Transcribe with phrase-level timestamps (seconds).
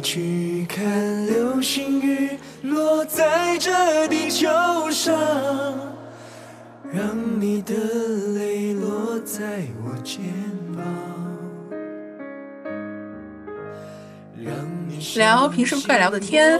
[0.00, 2.30] 你去看流星雨
[2.62, 4.48] 落在这地球
[4.90, 5.14] 上，
[6.90, 7.74] 让你的
[8.34, 9.44] 泪落在
[9.84, 10.22] 我肩
[10.74, 10.86] 膀，
[14.42, 14.54] 让
[14.88, 16.58] 你聊平时不敢聊的天，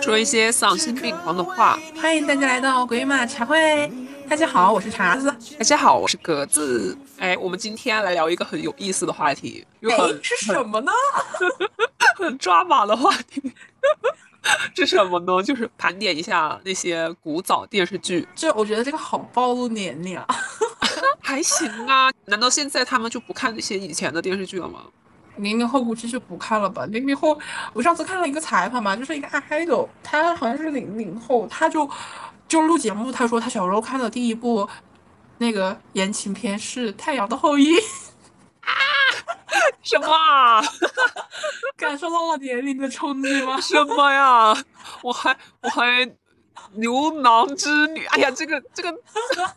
[0.00, 1.76] 说一些丧心病狂的话。
[2.00, 3.90] 欢迎大家来到鬼马茶会。
[4.28, 5.28] 大家好，我是茶子。
[5.58, 6.96] 大家好，我是格子。
[7.18, 10.92] 哎，我们今天来聊一个很有意思的话题，又哎，是什么呢？
[12.16, 13.52] 很 抓马的话题。
[14.76, 15.42] 是什么呢？
[15.42, 20.26] 就是盘点一下那些古早电视剧，这我觉得这个好暴露年龄啊！
[21.20, 22.12] 还行啊。
[22.26, 24.82] 难道现在他们就不看那些以前的电视剧了吗？
[25.38, 26.86] 零零后估计就不看了吧。
[26.86, 27.36] 零零后，
[27.72, 31.90] 我上次看了一个采访嘛，就是一个 idol，他好像是零零后，他就
[32.46, 34.68] 就录节目，他说他小时候看的第一部
[35.38, 37.74] 那个言情片是《太阳的后裔》，
[39.82, 40.62] 什么啊？
[41.76, 43.58] 感受到了年龄的冲击吗？
[43.62, 44.56] 什么呀？
[45.02, 46.08] 我还我还
[46.74, 48.92] 牛郎织女，哎呀，这个这个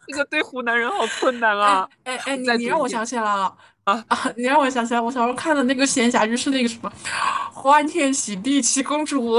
[0.07, 1.87] 这个对湖南人好困难啊！
[2.03, 4.31] 哎哎，你你让我想起来了啊啊！
[4.35, 6.91] 你让我想起来，我小时候看的那个仙侠剧是那个什么
[7.51, 9.37] 《欢天喜地七公主》。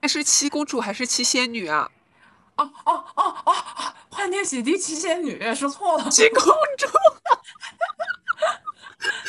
[0.00, 1.88] 那是七公主还是七仙女啊？
[2.56, 3.54] 哦哦哦哦！
[4.10, 6.08] 欢天喜地七仙女说错了。
[6.08, 6.44] 七公
[6.78, 6.86] 主，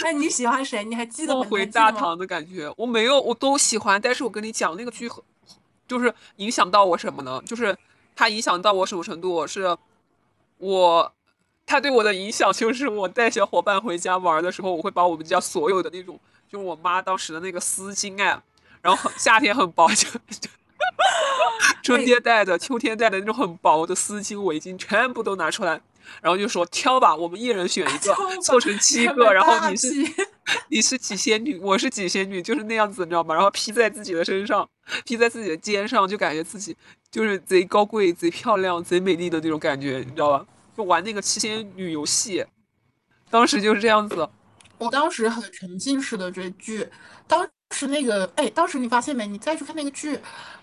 [0.04, 0.84] 哎，你喜欢谁？
[0.84, 1.42] 你还记得吗？
[1.42, 1.66] 梦回。
[1.66, 4.00] 大唐的感觉，我没有，我都喜欢。
[4.00, 5.24] 但是我跟你讲，那个剧很，
[5.88, 7.42] 就是影响到我什么呢？
[7.46, 7.76] 就是
[8.16, 9.46] 它影响到我什么程度？
[9.48, 9.76] 是
[10.58, 11.14] 我，
[11.66, 18.42] 它对我的影响就是我带小伙伴回家玩的时候，我会把我们家所有的那种，就是我妈当时的那个丝巾哎，
[18.82, 20.50] 然后夏天很薄，就 就
[21.82, 25.82] 春天戴的、秋天戴的那种很薄的丝巾、围巾，全部都拿出来，
[26.22, 29.90] 然后就说挑吧，我们一人选一个， 凑成七个，然后你是
[30.70, 33.34] 你是几仙女，我是几仙女，就是那样子，你知道吗？
[33.34, 34.68] 然后披在自己的身上，
[35.06, 36.76] 披在自己的肩上，就感觉自己
[37.10, 40.46] 就是贼高贵、贼漂亮、贼美丽的那种感觉，你知道吧？
[40.78, 42.46] 就玩那个七仙女游戏，
[43.30, 44.30] 当时就是这样子。
[44.78, 46.86] 我当时很沉浸式的追剧，
[47.28, 49.26] 当时那个哎，当时你发现没？
[49.26, 50.20] 你再去看那个剧，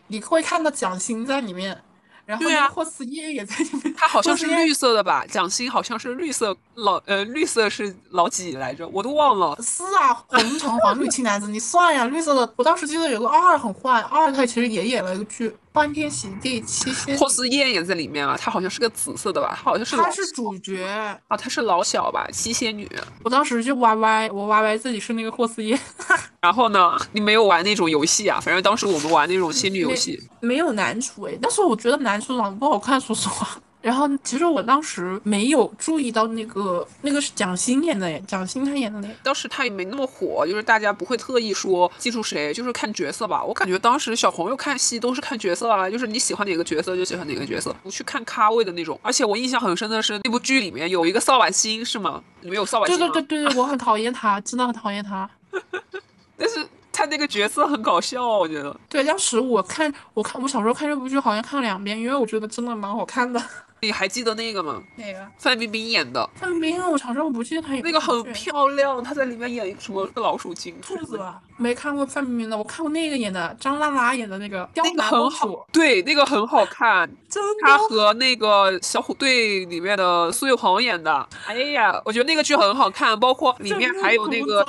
[0.09, 1.82] 你会看到蒋欣在里面，
[2.25, 3.94] 然后霍思燕也在里面。
[3.97, 5.25] 他好像是绿色的吧？
[5.27, 8.87] 蒋欣好像是绿色老呃绿色是老几来着？
[8.88, 9.56] 我都忘了。
[9.60, 12.53] 是啊，红橙黄绿青蓝紫，你算呀，绿色的。
[12.56, 19.55] 我当时记得有个二很坏，二他其实也演了一个剧《欢天喜地七仙霍》，思燕也在里面啊，她好像是个紫色的吧？
[19.56, 20.84] 她好像是她是主角。
[21.28, 22.28] 啊，她是老小吧？
[22.31, 22.87] 七仙女。
[23.25, 25.78] 我当时就 YY，我 YY 自己是那个霍思燕，
[26.43, 28.38] 然后呢，你没有玩那种游戏啊？
[28.38, 30.22] 反正当时我们玩那种仙女游戏。
[30.41, 33.49] 没有男主哎，但是我觉得男主长得不好看，说实话。
[33.82, 39.15] 然后其实我当时没有注意到那个那个是蒋欣演的耶，蒋欣她演的那个。
[39.25, 43.42] 当时她也没那么火，就是大家不会特意说记住谁，就是看角色吧。
[43.42, 48.98] 我感觉当时小朋友看戏都是看角色啊，就是你喜欢哪个角色就喜欢哪个角色，不去看咖位的那种。
[49.03, 52.22] 而且我印象很深的是那部剧里面有一个扫把星，是吗？
[52.42, 53.12] 里面有扫把星对吗？
[53.12, 55.28] 对对对，我很讨厌他，真的很讨厌他。
[56.38, 58.75] 但是他那个角色很搞笑，我觉得。
[58.88, 63.42] 对，当时我看我看我小时候看这部剧好像看了两遍，因为我觉得真的蛮好看的。
[63.84, 64.81] 你还记得那个吗？
[64.94, 65.19] 哪个？
[65.37, 71.41] 范冰冰演的范冰冰，我小时候不记得她演那个很漂亮，她在里面演一个什么老鼠精兔子吧？
[71.56, 77.10] 没看过范冰冰的，我看过那个演的张娜拉演的那个《刁那个很好，对，那个很好看。
[77.28, 77.84] 真他的。
[77.88, 84.65] 和那个小虎队里面的苏有朋演的，哎呀，我觉得那个剧很好看，包括里面还有那个，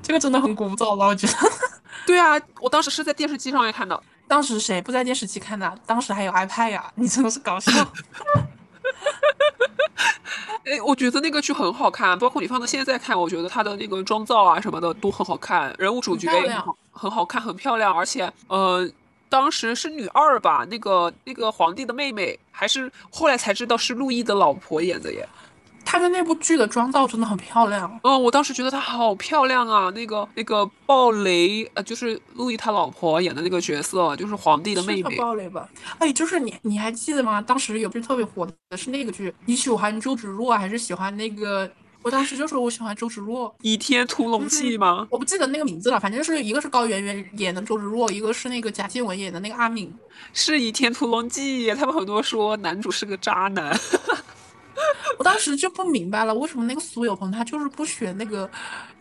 [0.00, 1.34] 这个真的很古早了，我觉得。
[2.06, 5.78] 对啊，我当时是在电视机上面看的，当时谁不在电视机看的？
[5.86, 7.70] 当时还有 iPad 呀、你真的是搞笑。
[10.64, 18.90] 哎，我觉得那个剧很好看，包括你放到现在看，我觉得它的那个妆造啊什么的都很好看，人物主角也很好很好看，很漂亮，而且呃。
[19.28, 25.26] 当时是女二吧，那个那个皇帝的妹妹，还是后来才知道是陆毅的老婆演的耶。
[25.84, 28.00] 他的那部剧的妆造真的很漂亮。
[28.02, 29.90] 嗯，我当时觉得她好漂亮啊！
[29.90, 35.16] 那个那个鲍雷，呃，就是路易他老婆演的那个角色，就是皇帝的妹妹。
[35.16, 35.68] 暴雷吧？
[35.98, 37.40] 哎，就是你，你还记得吗？
[37.42, 41.70] 当时有部特别火的是那个剧，你喜欢周芷若还是喜欢那个？
[42.02, 45.06] 我当时就说我喜欢周芷若，《倚天屠龙记》吗？
[45.08, 49.94] 我不记得那个名字了，反正是一个是高圆圆演的周芷若，一个是那个贾静雯演的那个阿敏。
[50.32, 53.78] 是《倚天屠龙记》，他们很多说男主是个渣男。
[55.18, 58.48] 我当时就不明白了为什么那个苏有朋他就是不选那个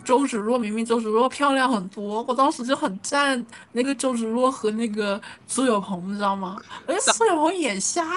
[0.04, 6.57] 周芷若明明周芷若漂亮很多我当时就很赞那个周芷若和那个苏有朋你知道吗？
[6.88, 8.06] 而且苏有朋眼瞎。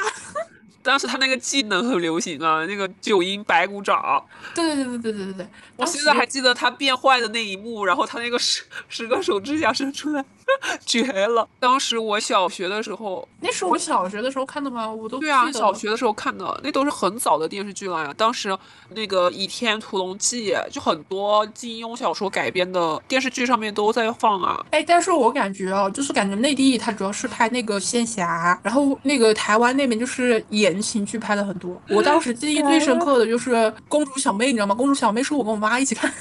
[0.82, 4.22] 当时他那个技能很流行啊那个九阴白骨爪。
[4.54, 5.48] 对对对对对对对对。
[5.76, 10.22] 我现在还记得他变坏的那一幕然后他那个十十个手指甲伸出来
[10.84, 11.46] 绝了！
[11.58, 14.90] 当时我小学的时候，那是我小学的时候看的吗？
[14.90, 18.14] 我都对啊，小学的时候看的，那都是很早的电视剧了呀。
[18.16, 18.56] 当时
[18.90, 24.64] 那个《倚天屠龙记》就很多金庸小说改编的电视剧上面都在放啊。
[24.70, 31.80] 哎，但是我感觉啊，就是感觉内地它主要是拍那个仙侠，然后那个台湾那边就是言情剧拍的很多。
[31.88, 33.52] 我当时记忆最深刻的就是
[33.88, 34.74] 《公主小妹》，你知道吗？
[34.78, 36.10] 《公主小妹》是我跟我妈一起看，《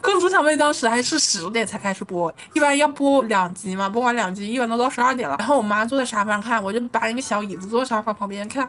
[0.00, 5.36] 公主小妹》当时还是十点才开始播，一般要播两集嘛，播完两集一般都到十二点了。
[5.38, 8.68] 然后我妈坐在沙发上看，我就搬一个小椅子坐沙发旁边看，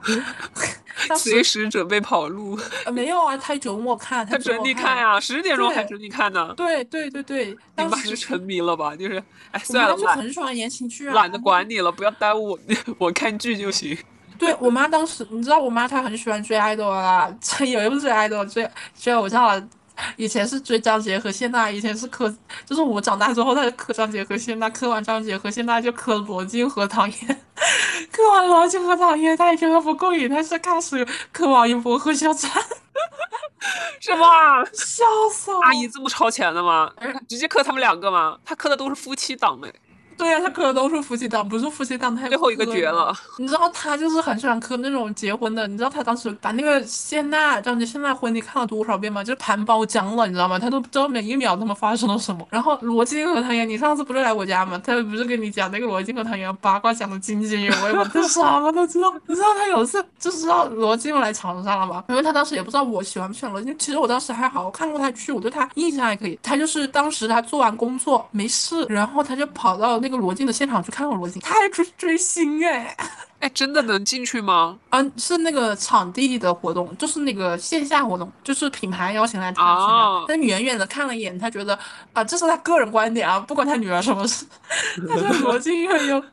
[1.17, 2.57] 随时准备跑路。
[2.93, 6.53] 没有啊，她准我看，她准你看呀，十点钟还准你看呢。
[6.55, 8.95] 对对对对，当时是沉迷了吧？
[8.95, 9.21] 就是
[9.51, 12.59] 哎，算了，我很喜欢言情剧啊，懒得管你了，不要耽误我，
[12.97, 13.97] 我看剧就行。
[14.39, 18.67] 对我妈当时，你知道我妈她很喜欢追爱豆啊，追 也不是追爱豆，追
[18.97, 19.67] 追偶像了。
[20.15, 22.33] 以前是追张杰和谢娜，以前是磕，
[22.65, 27.27] 就是我长大之后，他就磕张杰和谢娜，磕完张杰和谢娜就磕罗晋和唐嫣，
[28.11, 32.49] 磕完罗晋和唐嫣，他也觉得不过瘾，他是开始磕王一博和肖战，
[33.99, 34.63] 是吗？
[34.73, 35.59] 笑死我！
[35.61, 36.91] 阿姨这么超前的吗？
[37.27, 38.37] 直接磕他们两个吗？
[38.43, 39.71] 他磕的都是夫妻档哎。
[40.17, 43.15] 对呀，他磕的都是夫妻档，不是夫妻档，他最后一个绝了。
[43.37, 45.67] 你知道他就是很喜欢磕那种结婚的。
[45.67, 49.23] 你知道他当时把那个谢娜、张杰、谢娜婚礼看了多少遍吗？
[49.23, 50.57] 就是盘包浆了，你知道吗？
[50.59, 52.45] 他都不知道每一秒他们发生了什么。
[52.49, 54.79] 然后罗晋和唐嫣，你上次不是来我家吗？
[54.83, 58.09] 他不是跟你讲那个罗晋和唐嫣八卦讲的津津有味吗？
[58.13, 59.13] 他什么都知道。
[59.27, 62.03] 你知道他有一次就知道罗晋来长沙了吗？
[62.09, 63.75] 因为他当时也不知道我喜欢不喜欢罗晋。
[63.77, 66.39] 其实我当时还好，我看过他剧，我对他印象还可以。
[66.43, 70.83] 他就是当时他做完工作没事，然后他就跑到那个罗晋的现场。
[70.83, 72.93] 去看了罗晋，他还追追星哎，
[73.39, 74.77] 哎，真的能进去吗？
[74.89, 80.25] 嗯，是那个场地的活动，就是那个线下活动，就是品牌邀请来参加。
[80.27, 81.79] 他远远的看了一眼，他觉得
[82.11, 84.45] 啊，这是他个人观点啊，不管他女儿什么事。
[85.07, 86.23] 他说罗晋没有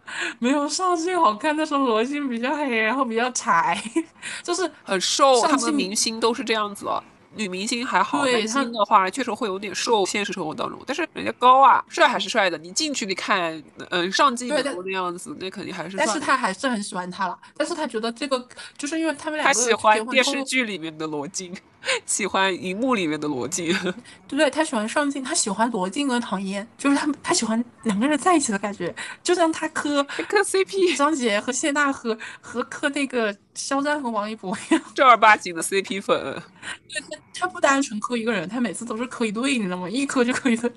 [0.40, 3.81] 没有上镜好看，他说罗晋比较黑，然后比较柴，
[4.43, 5.40] 就是很瘦。
[5.43, 6.88] 他们明星都是这样子。
[7.37, 10.05] 女明星还好，男星的话确实会有点瘦。
[10.05, 12.59] 现实生活当中，但是人家高啊，帅还是帅的。
[12.59, 15.97] 你近距离看，嗯，上镜的那样子，那肯定还是。
[15.97, 17.38] 但是他还是很喜欢他了。
[17.56, 19.55] 但是他觉得这个就是因为他们两个。
[19.55, 21.56] 他喜欢电视剧里面的罗晋。
[22.06, 23.75] 喜欢荧幕里面的罗晋，
[24.29, 36.43] 对对，他喜欢上镜，他喜欢罗晋跟唐嫣，就是他们，他喜欢两个人在一起的感觉，就像他磕磕 CP， 张杰和谢娜和和磕那个肖战和王一博一样，正儿八经的 CP 粉。
[36.88, 39.88] 对他，他不单纯磕一个人，他每次都是磕一对，你知道吗？
[39.88, 40.71] 一磕就磕一对，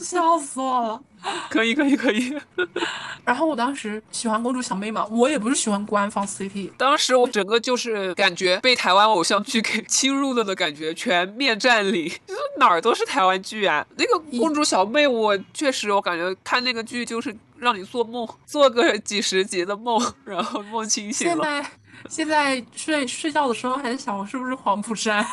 [0.00, 1.02] 笑死我了。
[1.50, 2.36] 可以可以可以，
[3.24, 13.86] 然后我当时喜欢公主小妹嘛，我也不是喜欢官方 CP，当时我整个就是感觉被台湾偶像剧给 侵入了的感觉，全面占领， 就是哪儿都是台湾剧啊。
[13.96, 21.44] 那个公主小妹，我确实我感觉看那个剧就是让你做梦，做个几十集的梦，然后梦清醒了。
[21.44, 21.70] 现在
[22.08, 25.24] 现在睡睡觉的时候还在想，我是不是黄浦山？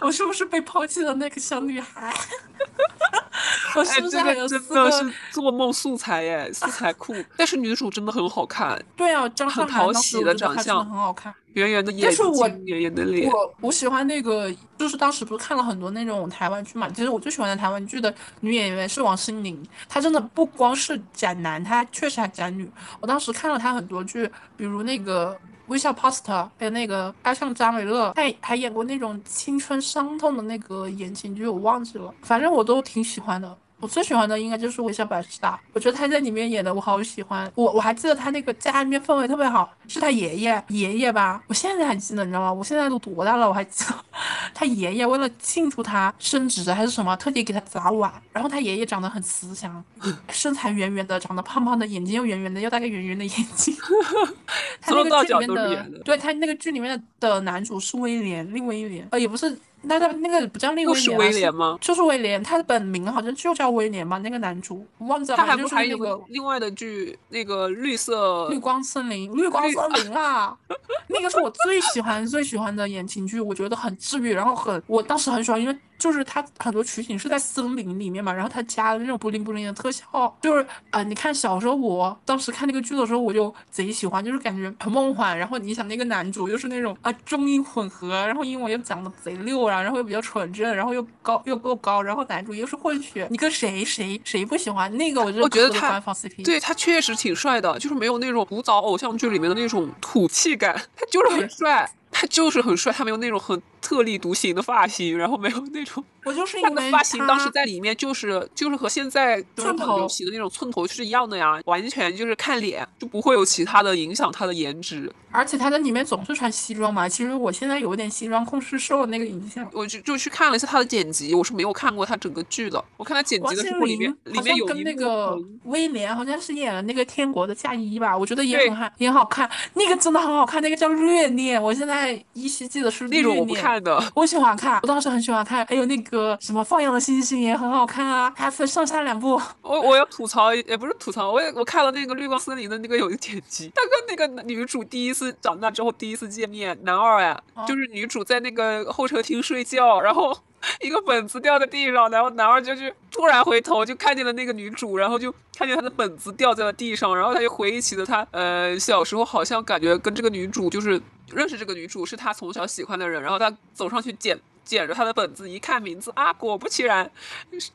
[0.00, 2.12] 我是不是被抛弃的那个小女孩？
[3.76, 7.14] 我是不是还有真的是做梦素材耶，素材库。
[7.36, 8.82] 但是女主真的很好看。
[8.96, 13.30] 对啊，张很讨喜的长相，很好看，圆圆的眼睛，圆圆的脸。
[13.30, 16.88] 我我喜欢那个，就是当时不是看了很多那种台湾剧嘛？
[16.88, 22.70] 其实我最喜欢的台湾剧的女演员是王心凌，她真的不光是斩男，她确实还斩女。
[23.00, 25.38] 我当时看了她很多剧，比如那个。
[25.68, 33.56] 微笑 Pasta，还有那个爱上扎美乐，还还演过那种青春伤痛的那个言情剧，我忘记了，反正我都挺喜欢的。
[33.78, 37.50] 我最喜欢的应该就是《微笑百事达》，我觉得他在里面演的我好喜欢。
[37.54, 41.42] 我我还记得他那个家里面氛围特别好，是他爷爷爷爷吧？
[41.46, 42.52] 我现在还记得，你知道吗？
[42.52, 43.94] 我现在都多大了，我还记得
[44.54, 48.10] 他爷爷为了庆祝他升职还是什么，特地给他砸碗。
[48.32, 49.84] 然后他爷爷长得很慈祥，
[50.30, 53.76] 身材圆圆的，长得胖胖的，眼睛又圆圆的，又戴个圆圆的眼镜。
[54.80, 55.54] 他那个剧里面
[55.92, 59.58] 的，对他那个剧里面的男主是威廉，另威廉，呃，也不是。
[59.88, 61.78] 那他那个不叫那个威廉吗？
[61.80, 64.18] 就是威廉，他的本名好像就叫威廉吧。
[64.18, 65.36] 那个男主忘记了。
[65.36, 70.56] 他还不还有个另外的剧，那个绿色绿光森林，绿光森林啊，
[71.08, 85.36] 那个是我最喜欢最喜欢的言情剧，我觉得很治愈，然后很我当时很喜欢，因为就是他很多取景是在森林里面嘛，然后他加了那种布灵布灵的特效，就是呃，你看小时候我当时看那个剧的时候，我就贼喜欢，就是感觉很梦幻。
[85.38, 94.94] 然后你想那个男主又是那种啊中英混合，然后英文又讲的贼溜啊，然后又比较纯正，然后又高又够高，然后男主又是混血，你跟谁谁谁不喜欢？
[94.96, 101.90] 那个我我觉得他官方 CP，对他确实挺帅的，就是没有那种古早偶像剧里面的那种土气感，他就是很帅。
[102.18, 106.02] 他就是很帅，他没有那种很特立独行的发型，然后没有那种。
[106.24, 115.08] 我就是因为发型当时在里面就是就是和现在寸头流行的那种寸头是一样的呀，完全就是看脸，就不会有其他的影响他的颜值。
[115.30, 119.68] 而且他在里面总是穿西装嘛，其实我现在有点西装控是受了那个影响。
[119.72, 122.84] 我就就去看了一下他的剪辑，我是没有看过他整个剧的。
[122.96, 129.48] 我看他剪辑的时候，里面里面有跟那个威廉好像是演了那个天国的嫁衣吧，我觉得也很好，也好看。
[129.74, 135.64] 那个真的很好看，那个叫《虐恋》，我现在依稀记得是那种我不看的，我喜欢看，我当时很喜欢看。
[135.66, 137.00] 还有那个什么放羊的。
[137.06, 139.40] 星星也很好看啊，还分上下两部。
[139.62, 150.36] 我我要吐槽，也不是吐槽，我也我看了那个绿光森林的那个有一个剪辑，他跟那个女主第一次长大之后第一次见面，男二哎，就是女主在那个候车厅睡觉，然后
[150.82, 161.00] 一个本子掉在地上，然后男二就去突然回头就看见了那个女主，然后就看见她的本子掉在了地上，然后他就回忆起了他呃小时候好像感觉跟这个女主就是
[161.32, 164.38] 认识这个女主是他从小喜欢的人，然后他走上去捡。
[164.66, 167.08] 捡着他的本子一看名字啊，果不其然，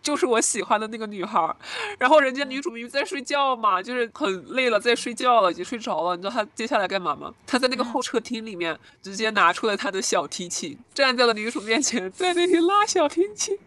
[0.01, 1.55] 就是我喜欢的那个女孩。
[1.97, 6.17] 然后人家女主明明在睡觉嘛，就是很累了在睡觉了，已经睡着了。
[6.17, 7.33] 你知道她接下来干嘛吗？
[7.47, 13.57] 她在那个候车厅里面直接拿出了她的小提琴，站在了女主面前，在那里拉小提琴。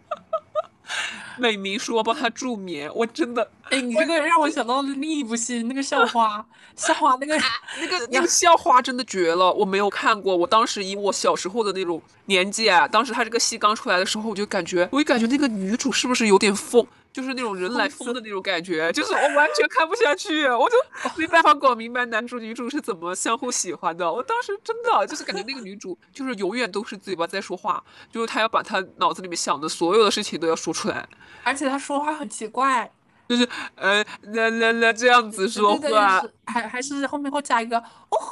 [1.37, 7.37] 美名说帮他助眠，我真的，哎，你这个让我想到了另一部戏，那个校花，校花那个
[7.79, 16.85] 那个那个校花真的绝了，我没有看过，我当时以我小时候的那种年纪啊，当时他这个戏刚出来的时候，我就感觉，我就感觉那个女主是不是有点疯？
[17.15, 20.75] 就是那种人来疯的那种感觉，就是我完全看不下去，我就
[21.15, 24.11] 没办法搞明白男主女主是怎么相互喜欢的。
[24.11, 27.81] 我当时真的就是感觉那个女主就是永远都是嘴巴在说话，
[28.11, 31.07] 就是她要把她脑子里面想的所有的事情都要说出来，
[31.45, 32.91] 而且她说话很奇怪，
[33.29, 38.27] 就是呃啦啦啦这样子说话，还还是后面会加一个哦呵，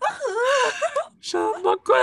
[1.20, 1.94] 什么鬼？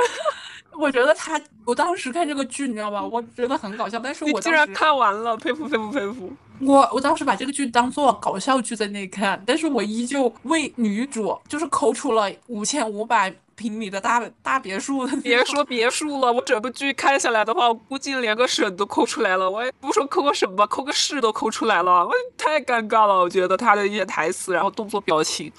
[0.78, 3.04] 我觉得他，我当时看这个剧，你知道吧？
[3.04, 6.32] 我觉得很搞笑，但是我竟然看完了，佩服佩服佩服！
[6.60, 15.06] 我我当时把这个剧当做搞笑剧在那看，但是我依旧为女主就是抠出了五千五百平米的大大别墅。
[15.22, 19.50] 别说别墅了，我整部剧看下来的话，我估计连个省都抠出来了。
[19.50, 23.20] 我也不说抠个省吧，抠个市都抠出来了，我太尴尬了。
[23.20, 25.52] 我觉得他的一些台词，然后动作表情。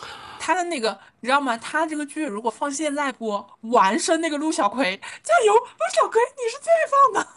[0.47, 1.57] 他的那个，你知道吗？
[1.57, 4.95] 他这个剧如果放现在播，完胜那个陆小葵。
[5.23, 5.61] 加油，陆
[5.97, 7.29] 小葵，你是最棒的！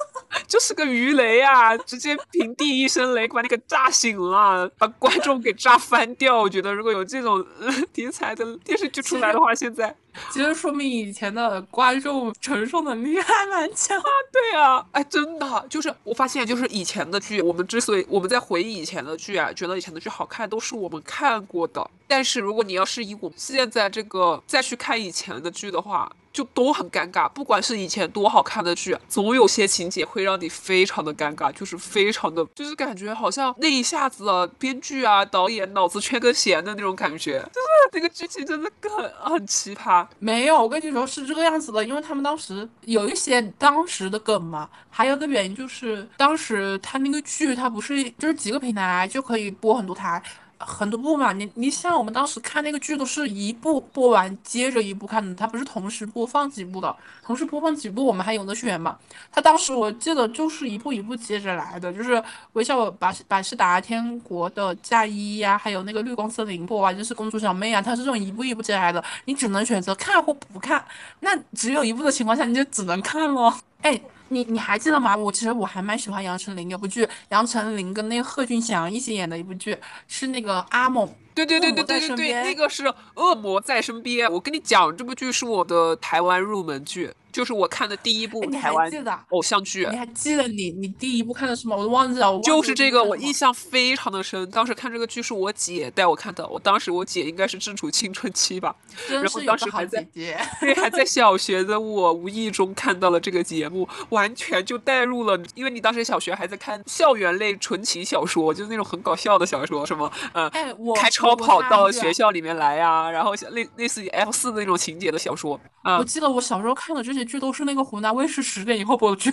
[0.47, 6.39] 就是个鱼雷啊，直接平地一声雷，把你给炸醒了，把观众给炸翻掉。
[6.39, 7.45] 我觉得如果有这种
[7.93, 9.95] 题材的电视剧出来的话，现在。
[10.31, 14.09] 其实说明以前的观众承受能力还蛮强啊！
[14.33, 21.87] 对啊，哎，真的就是我发现，就是以前的剧，我们之所以我们在回忆以前的剧啊，觉得以前的剧好看，都是我们看过的。
[22.07, 40.05] 但是如果你要是以我们现在这个再去看以前的剧的话，就都很尴尬，不管是以前多好看的剧，总有些情节会让你非常的尴尬，就是非常的，就是感觉好像那一下子啊编剧啊、导演脑子缺根弦的那种感觉，就是那个剧情真的很很奇葩。
[40.19, 50.21] 没有，我跟你说是这个样子的，因为他们当时有一些当时的梗嘛，还有个原因就是当时他那个剧，它不是就是几个平台就可以播很多台。
[50.59, 58.97] 很多部嘛，你你像我们当时看那个剧都是一部播完接着一部看的，它不是同时播放几部的，同时播放几部我们还有的选嘛。
[59.31, 62.21] 他当时我记得就是一步一步接着来的，就是
[62.53, 70.83] 微笑百百事达天国的嫁衣呀，还有那个绿光森林播完就是公主小妹啊，它是这种一步一步接来的，你只能选择看或不看。
[71.19, 73.53] 那只有一部的情况下，你就只能看咯。
[73.81, 73.99] 哎。
[74.29, 75.15] 你你还记得吗？
[75.15, 81.07] 我其实我还蛮喜欢杨丞琳有部剧，杨丞琳跟那个贺军翔一起演的一部剧，是那个阿猛。
[81.33, 82.83] 对对对对对对对，那个是
[83.15, 84.27] 《恶魔在身边》。
[84.31, 87.11] 我跟你讲，这部剧是我的台湾入门剧。
[87.37, 88.91] 就是我看的第一部台湾
[89.29, 91.77] 偶像剧，你还记得你你第一部看的什么？
[91.77, 92.39] 我都忘记了。
[92.39, 94.49] 就是这个，我印象非常的深。
[94.49, 98.75] 当时看这个剧是我姐带我看的，我当时我姐应该是正处青春期吧，
[99.07, 105.39] 然后当时还在 对还在小学的我，无意中看到了这个节目，完全就带入了。
[105.53, 116.03] 因为你当时小学还在看校园类纯情小说，就是那种很搞笑的小说，什么呃，哎，我开超跑到学学校里面来呀，然后像类类似于 F 四的那种情节的小说啊我。
[116.07, 119.31] 记得我小时候看的这些剧都是那个湖南卫视十点以后播的剧。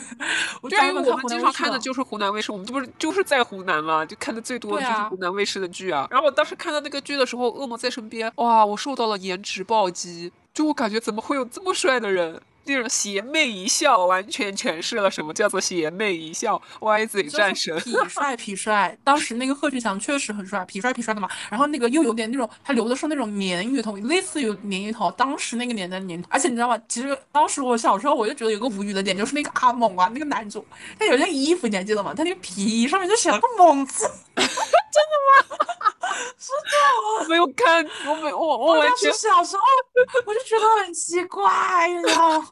[0.60, 6.08] 我对啊，专门看因为我们经常看的就是湖南卫视，我们这不是就是在湖南嘛，就看的最多的就是湖南卫视的剧啊。
[6.10, 12.40] 然后我当时看到那个剧的时候，恶魔在身边，哇，我受到了颜值暴击，就我感觉怎么会有这么帅的人？
[12.66, 17.78] 那种邪魅一笑，完全诠释了什么叫做邪魅一笑，歪嘴战神。
[17.80, 21.28] 痞帅痞帅，当时那个贺军翔确实很帅，痞帅痞帅的嘛。
[21.50, 26.22] 然后那个又有点那种，他留的是那种鲶鱼头，类似于鲶鱼头，当时那个年代的鲶。
[26.28, 26.78] 而且你知道吗？
[26.88, 30.64] 其实当时我小时候我就觉得有个无语的点，就是那个阿猛啊，那个男主，
[30.98, 32.14] 他有件衣服你还记得吗？
[32.16, 34.10] 他那个皮衣上面就写了个猛字。
[37.20, 39.62] 我没有看，我没我我我小时候
[40.26, 42.46] 我就觉得很奇怪，你知道吗？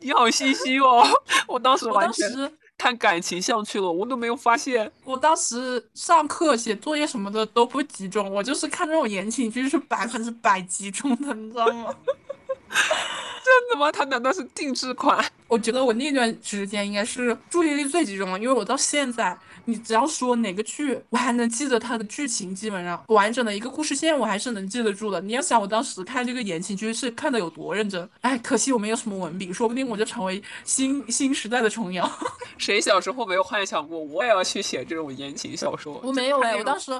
[0.00, 1.06] 你好心虚哦，
[1.46, 4.90] 我当时完全当时看感情向去了，我都没有发现。
[5.04, 11.94] 我当时上课写作业什么的都不集中，我就是看这种言情剧是百分之百集中的，你知道吗？
[13.42, 13.90] 真的吗？
[13.90, 15.24] 它难道是定制款？
[15.48, 25.20] 我觉得我那段时间应该是注意力最集中了，因为我到现在，你只要说哪个剧，我还能记得它的剧情，基本上完整的一个故事线，我还是能记得住的。
[25.22, 32.08] 你要想我当时看这个言情剧是看的有多认真， 哎，可惜我没有什么文笔，说不定我就成为新新时代的琼瑶。
[32.58, 36.00] 谁小时候没有幻想过我也要去写这种言情小说？
[36.04, 36.92] 我没有哎，我当时。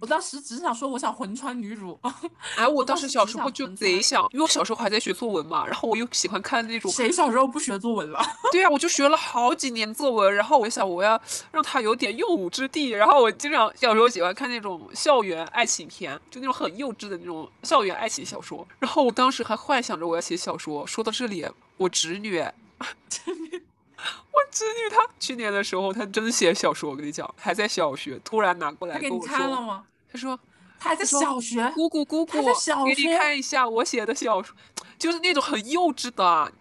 [0.00, 1.98] 我当时只想说，我想魂穿女主。
[2.56, 8.18] 哎，我当当时小时候就贼想，因为我小时候还在学作文嘛，然后我又喜欢看那种，谁小时候不学作文了？
[8.50, 11.20] 对啊，我就学了好几年作文，然后我想我要
[11.52, 20.86] 让它有点用武之地，然后我经常小时候喜欢看那种校园爱情片，就那种很幼稚的那种校园爱情小说，然后我当时还幻想着我要写小说。
[20.86, 22.42] 说到这里，我侄女，
[24.32, 29.84] 我侄女她去年的时候，她真写小说，我跟你讲，还在小学，突然拿过来他给我说，看了吗？
[30.12, 30.38] 她说。
[30.78, 31.72] 她还在小学。
[31.74, 32.38] 姑姑姑姑
[32.84, 34.54] 给你看一下我写的小说，
[34.98, 36.52] 就是那种很幼稚的，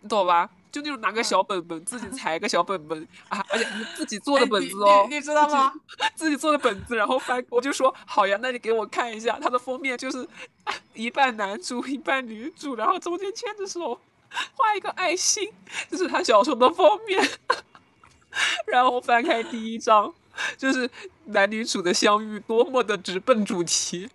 [0.00, 0.50] 你懂吧？
[0.72, 3.66] 就那种拿个小本本，自己裁个小本本啊，而且
[3.96, 5.72] 自己做的本子哦，你你知道吗？
[6.14, 10.26] 自己做的本子，然后翻，我就说好呀，那你给我看一下，它的封面就是
[10.94, 14.00] 一半男主一半女主，然后中间牵着手，
[14.54, 15.50] 画一个爱心，
[15.90, 17.28] 这是他小说的封面。
[18.66, 20.12] 然后翻开第一章，
[20.56, 20.88] 就是
[21.26, 24.08] 男女主的相遇，多么的直奔主题，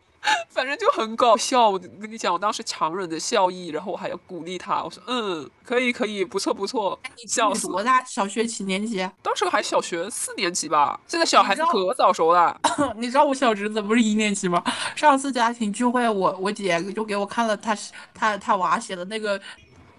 [0.48, 1.70] 反正就很搞笑。
[1.70, 7.68] 我跟你讲，我当时强忍着笑意，然后我还要鼓励他，我说嗯，可以可以，不错不错，你笑死。
[7.68, 8.02] 你多大？
[8.06, 9.08] 小学几年级？
[9.22, 12.58] 当时还小学四年级吧，现在小孩子可早熟了。
[12.96, 14.64] 你知道我小侄子不是一年级吗？
[14.96, 17.78] 上次家庭聚会，我我姐就给我看了他
[18.14, 19.40] 他他娃写的那个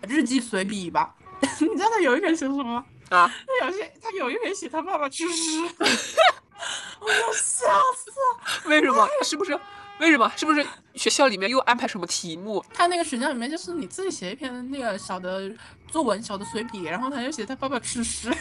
[0.08, 1.14] 日记随笔吧。
[1.60, 2.84] 你知道他有一篇写什么吗？
[3.10, 5.60] 啊，他有些他有一篇写他爸爸吃屎，
[7.00, 7.66] 我要笑
[7.96, 8.40] 死了。
[8.70, 9.08] 为什么？
[9.22, 9.58] 是不是？
[10.00, 10.30] 为什么？
[10.36, 12.64] 是不是学校里面又安排什么题目？
[12.74, 15.50] 他那个学校里面就是你自己写一篇那个小的
[15.88, 18.34] 作文、小的随笔，然后他就写他爸爸去世。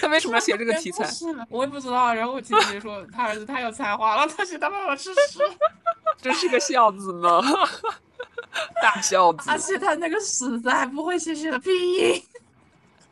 [0.00, 1.06] 他为什么要写这个题材？
[1.50, 2.14] 我也不知道。
[2.14, 5.40] 然后我姐姐说他儿子太有才华了，他写他爸爸吃屎，
[6.22, 7.42] 真是个孝子呢，
[8.94, 9.58] 大孝子而。
[9.58, 12.22] 且他那个死字还不会写写的拼音。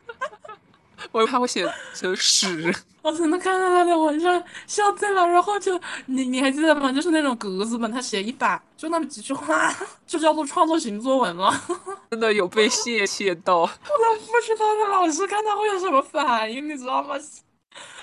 [1.11, 2.73] 我以为他会写成屎。
[3.01, 6.91] 我真的看到他的文章笑醉了，然后就你你还记得吗？
[6.91, 9.73] 就是那种格子本，他写一百就那么几句话，
[10.05, 11.49] 就叫做创作型作文了。
[12.11, 17.17] 真的有被谢谢到，我都不知道他老师看到会有什么反应，你知道吗？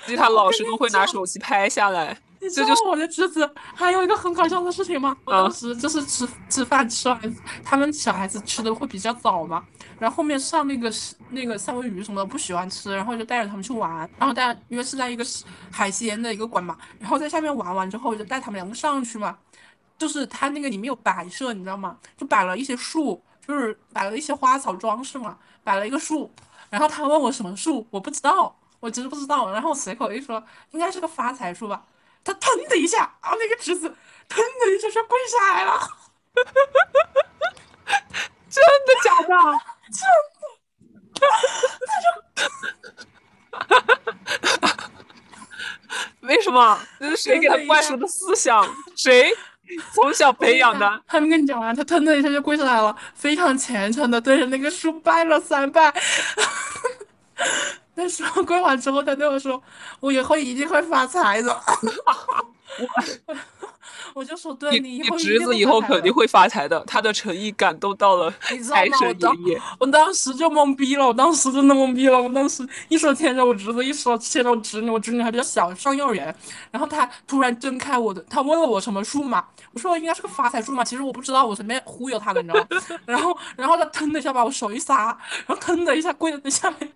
[0.05, 2.17] 其实他老师都会拿手机拍下来。
[2.39, 5.15] 你知这就是道我的侄子还有一个很搞笑的事情吗？
[5.25, 9.63] 我啊当时就是吃吃饭吃完，他们小孩子吃的会比较早嘛，
[9.99, 15.25] 然后后面上那个是那个三文鱼什么的不喜欢吃，然后就带着他们去玩，然后带因为是在一个
[15.71, 19.37] 海鲜的一个馆嘛，然后在下面玩完之后就带他们两个上去嘛，
[19.97, 21.97] 就是他那个里面有摆设，你知道吗？
[22.15, 26.31] 就摆了一些树，就是摆了一些花草装饰嘛，摆了一个树，
[26.69, 31.83] 然后他问我什么树，我不知道，我其实不知道，然后我随口一说，应该是个发财树吧。
[32.27, 33.87] 他腾的一下，然后那个侄子
[34.27, 35.79] 腾的一下就跪下来了。
[38.49, 39.29] 真的假的？
[39.95, 40.05] 真
[46.27, 46.77] 为什么？
[46.99, 48.67] 这是谁给他灌输的思想？
[48.95, 49.33] 谁
[49.93, 51.01] 从小培养的？
[51.07, 55.93] 还没跟你讲完，他腾的一下就跪下来了，非常虔诚的对着那个树拜了三拜。
[57.97, 59.61] 那时候跪完之后，他对我说
[59.99, 61.61] ：“我以后一定会发财的。
[62.79, 63.35] ”我
[64.13, 68.97] 我就说对你以后侄子以后肯定会发财的，他的诚意感动到了财吗？
[69.07, 69.61] 我当神爷爷。
[69.79, 72.21] 我当时就懵逼了，我当时真的懵逼了。
[72.21, 76.35] 我当时一手牵着我侄子，一手牵着我侄女，我侄女还比较小，上幼儿园。
[76.71, 82.99] 然后他突然睁开我的，他问了我什么数码，我说应该是个发财数码，其实我不知道，我随便忽悠他的，你知道吗？
[83.05, 86.91] 然后然后他腾的一下把我手一撒，然后腾的一下跪在那下面，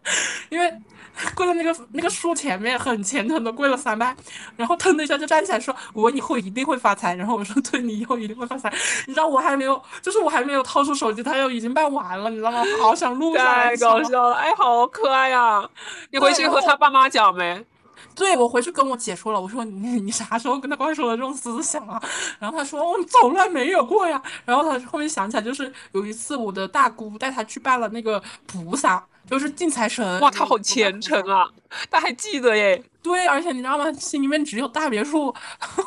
[0.50, 0.74] 因为。
[1.36, 4.16] 跪在那个那个树前面，很虔诚的跪了三拜，
[4.56, 8.74] 然后腾的一下就站起来说：“我以后一定会发财。”然后我说：“对，你以后一定会发财。”
[9.08, 12.64] 你知道我还没有，就是我还没有掏出手机，他就已经办完了，你知道吗？
[12.82, 15.64] 好想录下来，太搞笑了，哎，好可爱呀！
[16.10, 17.66] 你回去和他爸妈讲没？
[18.14, 22.02] 对我回去跟我姐说了，我说你你啥时候跟他灌输了这种思想啊？
[22.40, 24.22] 然后他说我从来没有过呀。
[24.44, 30.20] 然后他后面想起来，就是有一次我的大姑带他去拜了那个菩萨，就是进财神。
[30.20, 31.44] 哇，他好虔诚啊！
[31.44, 31.50] 啊，
[31.90, 32.84] 他还记得耶。
[33.02, 33.92] 对，而且你知道吗？
[33.94, 35.34] 心里面只有大别墅，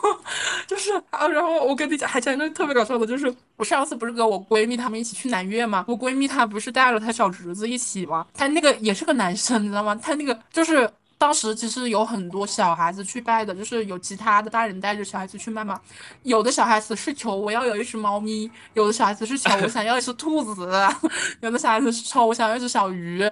[0.67, 1.29] 就是啊。
[1.29, 5.85] 然后我跟你讲，还讲一个特别搞笑的，就是我上次不是跟我闺蜜她们一起去南岳吗？
[5.87, 8.27] 我闺蜜她不是带了她小侄子一起吗？
[8.33, 9.95] 她那个也是个男生，你知道吗？
[9.95, 10.91] 他那个就是。
[11.25, 15.81] 当时其实有很多小孩子去拜的，就是有其他的大人带着小孩子去拜嘛。
[16.23, 20.71] 有的小孩子是求我要有一只猫咪，有的小孩子是求我想要一只兔子，
[21.41, 23.27] 有的小孩子是求我想要一只小鱼。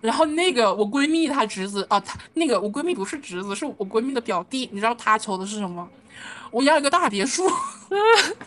[0.00, 4.68] 然后那个我闺蜜她侄子啊，她那个我闺蜜不是侄子，是我闺蜜的表弟。
[4.70, 5.88] 你知道她求的是什么？
[6.52, 7.50] 我要一个大别墅，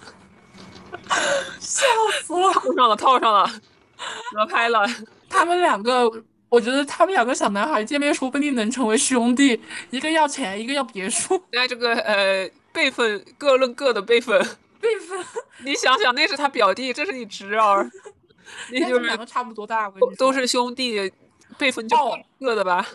[1.60, 1.86] 笑
[2.24, 2.54] 死了。
[2.54, 3.46] 套上了，套上了，
[4.32, 4.88] 合拍了。
[5.30, 6.10] 他们两个，
[6.50, 11.42] 我觉得他们两个小男孩见面说不定能成为兄弟，一个要钱，一个要别墅。
[11.52, 14.40] 那这个呃辈分各论各的辈分，
[14.80, 15.20] 辈分，
[15.66, 17.90] 你想想，那是他表弟，这是你侄儿，
[18.72, 19.92] 那但就是是两个差不多大。
[20.18, 21.12] 都是兄弟，
[21.58, 22.86] 辈分就哦各的吧。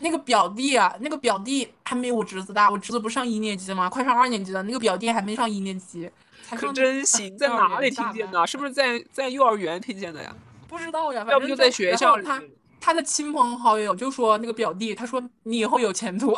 [0.00, 3.88] 那个表弟啊，那个表弟还没我侄子大，我侄子不上一年级吗？
[3.88, 6.10] 快上二年级了，那个表弟还没上一年级，
[6.42, 8.46] 才可真行，在哪里听见的？
[8.46, 10.34] 是不是在在幼儿园听见的呀？
[10.66, 12.42] 不知道呀，要不就在学校里他
[12.80, 16.36] 他的亲朋好友就说那个表弟，他说你以后有前途。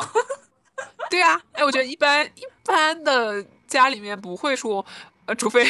[1.09, 4.83] 对啊，哎，我觉得一般一般的家里面不会说，
[5.25, 5.63] 呃，除非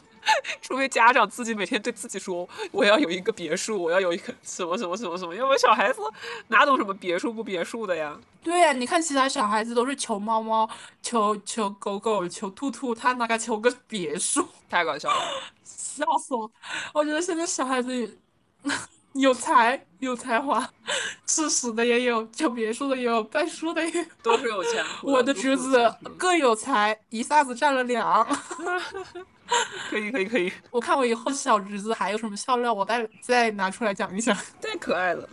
[0.60, 6.00] 除非家长自己每天对自己说，我要有一个别墅，我要有一个什么什么什么什么，要不然小孩子
[6.48, 8.18] 哪懂什么别墅不别墅的呀？
[8.42, 10.68] 对呀、你看其他小孩子都是求猫猫、
[11.02, 14.46] 求求狗狗、求兔兔，他哪敢求个别墅？
[14.68, 15.16] 太搞笑了。
[15.64, 16.50] 笑死我！
[16.92, 18.06] 我觉得现在小孩子也
[19.14, 20.68] 有才有才华，
[21.24, 24.04] 吃屎的也有，求别墅的也有，拜书的也有。
[24.22, 28.24] 都是有钱 我的侄子各有才，一下子占了两。
[29.90, 34.36] 可以可以可以， 我看我以后小侄子还有什么笑料，我再再拿出来讲一讲。
[34.60, 35.28] 太可爱了。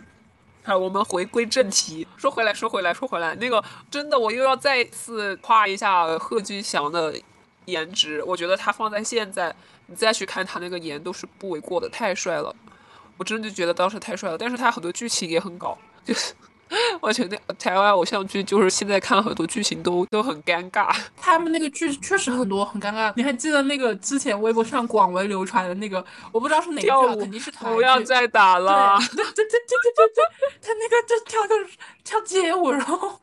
[0.64, 2.06] 好，我们回归正题。
[2.16, 7.12] 说回来，说回来，说回来，那个真的，我又要再次夸一下贺军翔的
[7.64, 8.22] 颜值。
[8.22, 9.52] 我觉得他放在现在，
[9.86, 12.54] 你再去看他那个颜都是不为过的，太帅了。
[13.22, 16.34] 我真的就觉得当时太帅了，但是他很多剧情也很搞，就是
[17.00, 20.92] 我觉得台湾偶像剧就是现在看了很多剧情都都很尴尬。
[21.16, 23.12] 他们那个剧确实很多很尴尬。
[23.14, 27.74] 你还记得那个之前微博上广为流传的那个，我不知道是哪一句啊，跳舞肯定是台剧。
[27.76, 31.54] 不要再打了，对对对对对对对，他那个就跳个
[32.02, 33.20] 跳街舞，然后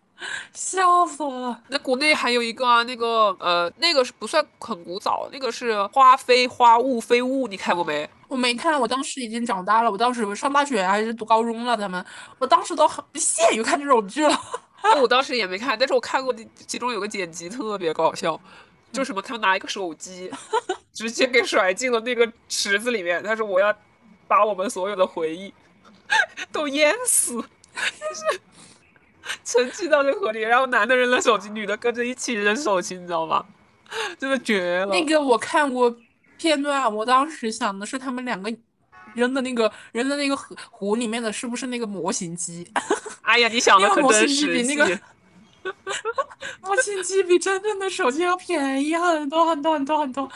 [0.53, 1.61] 笑死我了。
[1.67, 8.09] 那国内还有一个啊，那个呃，那个是不算很古早，那个是花非花雾非雾，你看过没？
[8.29, 12.05] 我没看，我当时已经长大了，我当时上大学还是读高中了，他们，
[12.37, 14.39] 我当时都很不屑于看这种剧了。
[15.01, 16.33] 我当时也没看，但是我看过，
[16.65, 18.39] 其中有个剪辑特别搞笑，
[18.93, 20.31] 就什么他们拿一个手机，
[20.93, 23.75] 直接给甩进了那个池子里面，他说我要
[24.27, 25.53] 把我们所有的回忆
[26.53, 28.41] 都淹死，就是
[29.43, 33.43] 沉浸到这河里，然后男的扔了手机，女的跟着一起扔手机，你知道吗？
[34.19, 34.93] 真的绝了。
[34.93, 35.93] 那个我看过
[36.39, 38.51] 片段，我当时想的是他们两个
[39.13, 42.65] 扔的那个扔的那个湖湖里面的是不是那个模型机？
[43.21, 44.63] 哎呀，你想的因为模可真型机比。
[44.63, 44.99] 那个
[46.63, 50.27] 模型机比真正的手机要便宜很多很多很多很多。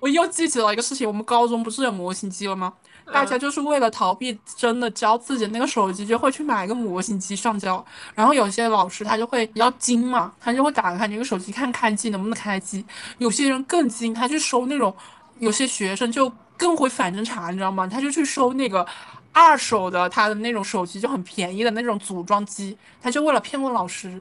[0.00, 2.72] 我又记起了一个事情，我们高中不是有模型机了吗？
[3.12, 7.84] 大家就是为了逃避真的交自己的那个手机，就会去买一个模型机上交。
[8.14, 12.84] 然后有些老师他就会比较精嘛，他就会打开那个手机看开机能不能开机。
[13.18, 14.94] 有些人更精，他去收那种，
[15.40, 17.86] 有些学生就更会反侦查，你知道吗？
[17.86, 18.86] 他就去收那个
[19.32, 24.20] 二手的他的那种手机，就很便宜的那种组装机，他就为了骗过老师。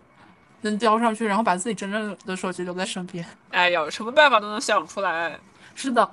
[0.61, 3.25] 能交上去，然后把自己真正的手机留在身边。
[3.51, 5.39] 哎呀，什么办法都能想出来。
[5.73, 6.11] 是的，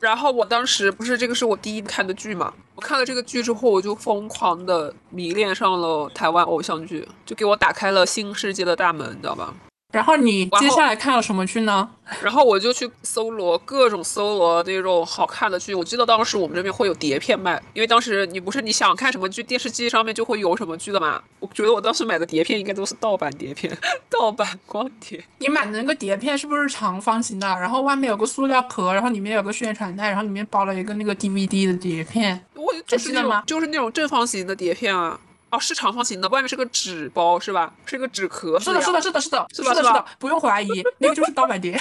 [0.00, 9.54] 然后我当时不是这个是我第一看的剧嘛，我看了这个剧之后，我就疯狂的迷恋上了台湾偶像剧，就给我打开了新世界的大门，你知道吧？
[9.94, 11.88] 然后你接下来看了什么剧呢？
[12.20, 15.72] 然后我就去搜罗各种搜罗那种好看的剧。
[15.72, 21.22] 我记得当时我们这边会有碟片卖，因为当时你不是你想看什么剧，电视机上面就会有什么剧的嘛。
[21.38, 23.72] 我觉得我当时买的碟片应该都是盗版碟片，
[24.10, 25.22] 盗版光碟。
[25.38, 27.46] 你买的那个碟片是不是长方形的？
[27.46, 32.44] 然后外面有个塑料壳，然后里面有个宣传带，然后里面包了一个那个 DVD 的碟片。
[32.54, 35.18] 我就是那种就是那种正方形的碟片啊。
[35.54, 37.72] 哦，是长方形的，外面是个纸包是吧？
[37.86, 41.78] 是个纸壳是的，是的，是的，是的，是的，是的，不用怀疑，那个就是盗版碟。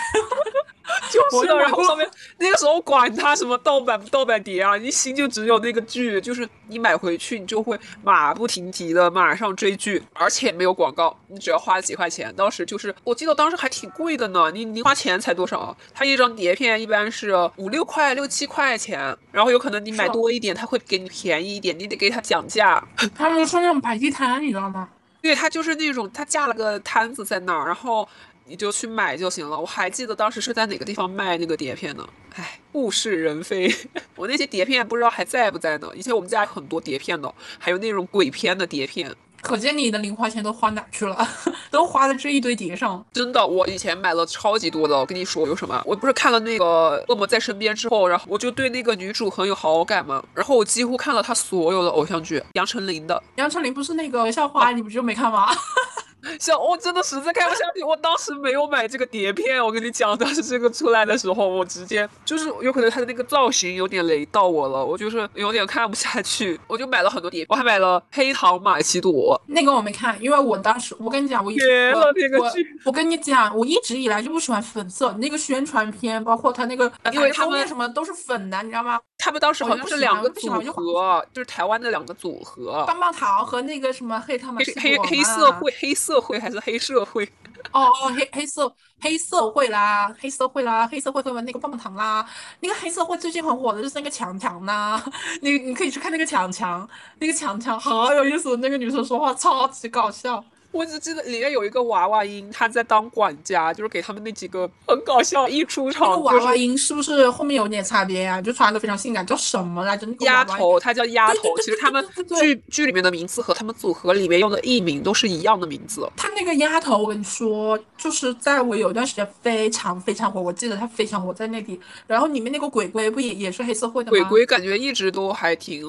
[1.09, 2.05] 就是然后上面
[2.37, 12.33] 那个时候管它什么盗版不盗版碟啊，你心就只有那个剧，就是你买回去你就会马不停蹄的马上追剧，而且没有广告，你只要花几块钱。
[12.35, 15.77] 当时就是我记得当时还挺贵的呢，你零花钱才多少啊？
[15.93, 22.83] 它一张碟片一般是五六块、六七块钱，然后有可能你买多一点，他会给你便宜一点，你得给他讲价。
[23.15, 24.89] 他们说那种摆地摊，你知道吗？
[25.21, 28.05] 对，他就是那种他架了个摊子在那儿，然后
[28.45, 29.59] 你就去买就行了。
[29.59, 32.07] 我还记得当时是在哪个地方卖那个碟片呢？
[32.35, 33.73] 唉，物是人非。
[34.15, 35.89] 我那些碟片不知道还在不在呢。
[35.95, 39.13] 以前我们家很多碟片的，还有那种鬼片的碟片。
[39.41, 41.27] 可见你的零花钱都花哪去了？
[41.69, 43.05] 都花在这一堆碟上。
[43.11, 44.97] 真的，我以前买了超级多的。
[44.97, 45.81] 我跟你说有什么？
[45.85, 50.23] 我不是看了那个《恶魔在身边》之后，然后我就对那个女主很有好感嘛。
[50.33, 53.21] 然后我几乎看了她所有的偶像剧，杨丞琳的。
[53.35, 55.53] 杨丞琳不是那个校花，你不就没看吗？
[56.39, 59.63] 像我真的实在看不下去，我当时没有买这个碟片。
[59.63, 69.11] 我跟你讲，当时这个出来的时候，我直接就是有可能它的那个造型有点雷到我了，我就是有点看不下去，我就买了很多碟，我还买了《黑糖玛奇朵》。
[69.47, 78.99] 那个我没看，因为我当时我跟你讲，我一绝了我我那个剧我跟你讲，我一直以来就不喜欢粉色那个宣传片，包括它那个因为他们什么都是粉的，你知道吗？
[79.17, 87.25] 他们当时好像是两个组合，就是台湾的两个组合，棒棒糖和那个什么黑他们黑黑黑社会、黑社社会还是黑社会？
[87.71, 88.71] 哦哦黑黑社
[89.01, 92.23] 黑社会啦，黑社会啦，黑社会会玩那个棒棒糖啦，
[92.59, 95.03] 那个黑社会最近很火的就是那个强强啦，
[95.41, 96.87] 你你可以去看那个强强，
[97.19, 100.43] 那个强强好有意思，那个女生说话超级搞笑。
[100.73, 110.07] 我只记得里面有一个娃娃音，他在当管家，就是给他们那几个很搞笑，一出那场个娃就是娃音是不是后面有点擦边呀、就穿的非常性感，叫什么来着？
[110.07, 111.55] 那个丫头，她叫丫头。
[111.59, 112.03] 其实他们
[112.39, 116.09] 剧剧里面的名字和他们组合里面用的艺名都是一样的名字。
[116.17, 121.79] 她那个丫头，我跟你说，就是在我有一段时间非常非常火，我记得她非常火在内地。
[122.07, 124.17] 然后里面那个鬼鬼不也也是黑社会的吗？
[124.17, 125.87] 鬼鬼感觉一直都还挺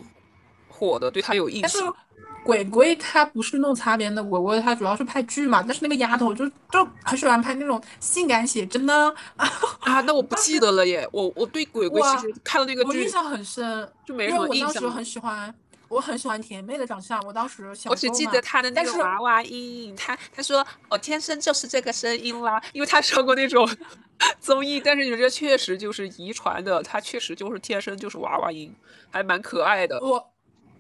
[0.69, 1.97] 火的，对他有印但是象。
[2.45, 5.63] 鬼鬼他不是弄擦边的，鬼鬼他主要是拍剧嘛。
[5.63, 9.13] 但是那个丫头就就很喜欢拍那种性感写真呢。
[9.37, 11.09] 啊，那我不记得了耶。
[11.11, 14.97] 我我对鬼鬼其实看了那个剧我印象很深，就没因什么印象为我当时。
[14.97, 15.55] 很喜欢，
[15.89, 17.21] 我很喜欢甜妹的长相。
[17.25, 23.69] 我当时小我只记得她的那个娃娃音，她她说我天生就是这个声音啦，因为她上过那种
[24.39, 28.75] 综艺，但是人家确实就是遗传的，她确实就是天生就是娃娃音，
[29.11, 29.99] 还蛮可爱的。
[30.01, 30.34] 我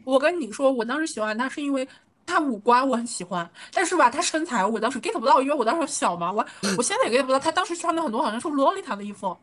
[0.04, 1.86] 我跟你说，我当时喜欢他是因为
[2.26, 6.44] 他五官我很喜欢，但是吧，他身材我当时 get 不到，因为我当时小嘛，我
[6.76, 7.38] 我现在也 get 不到。
[7.38, 9.36] 他当时穿的很多好像是洛丽塔的衣服，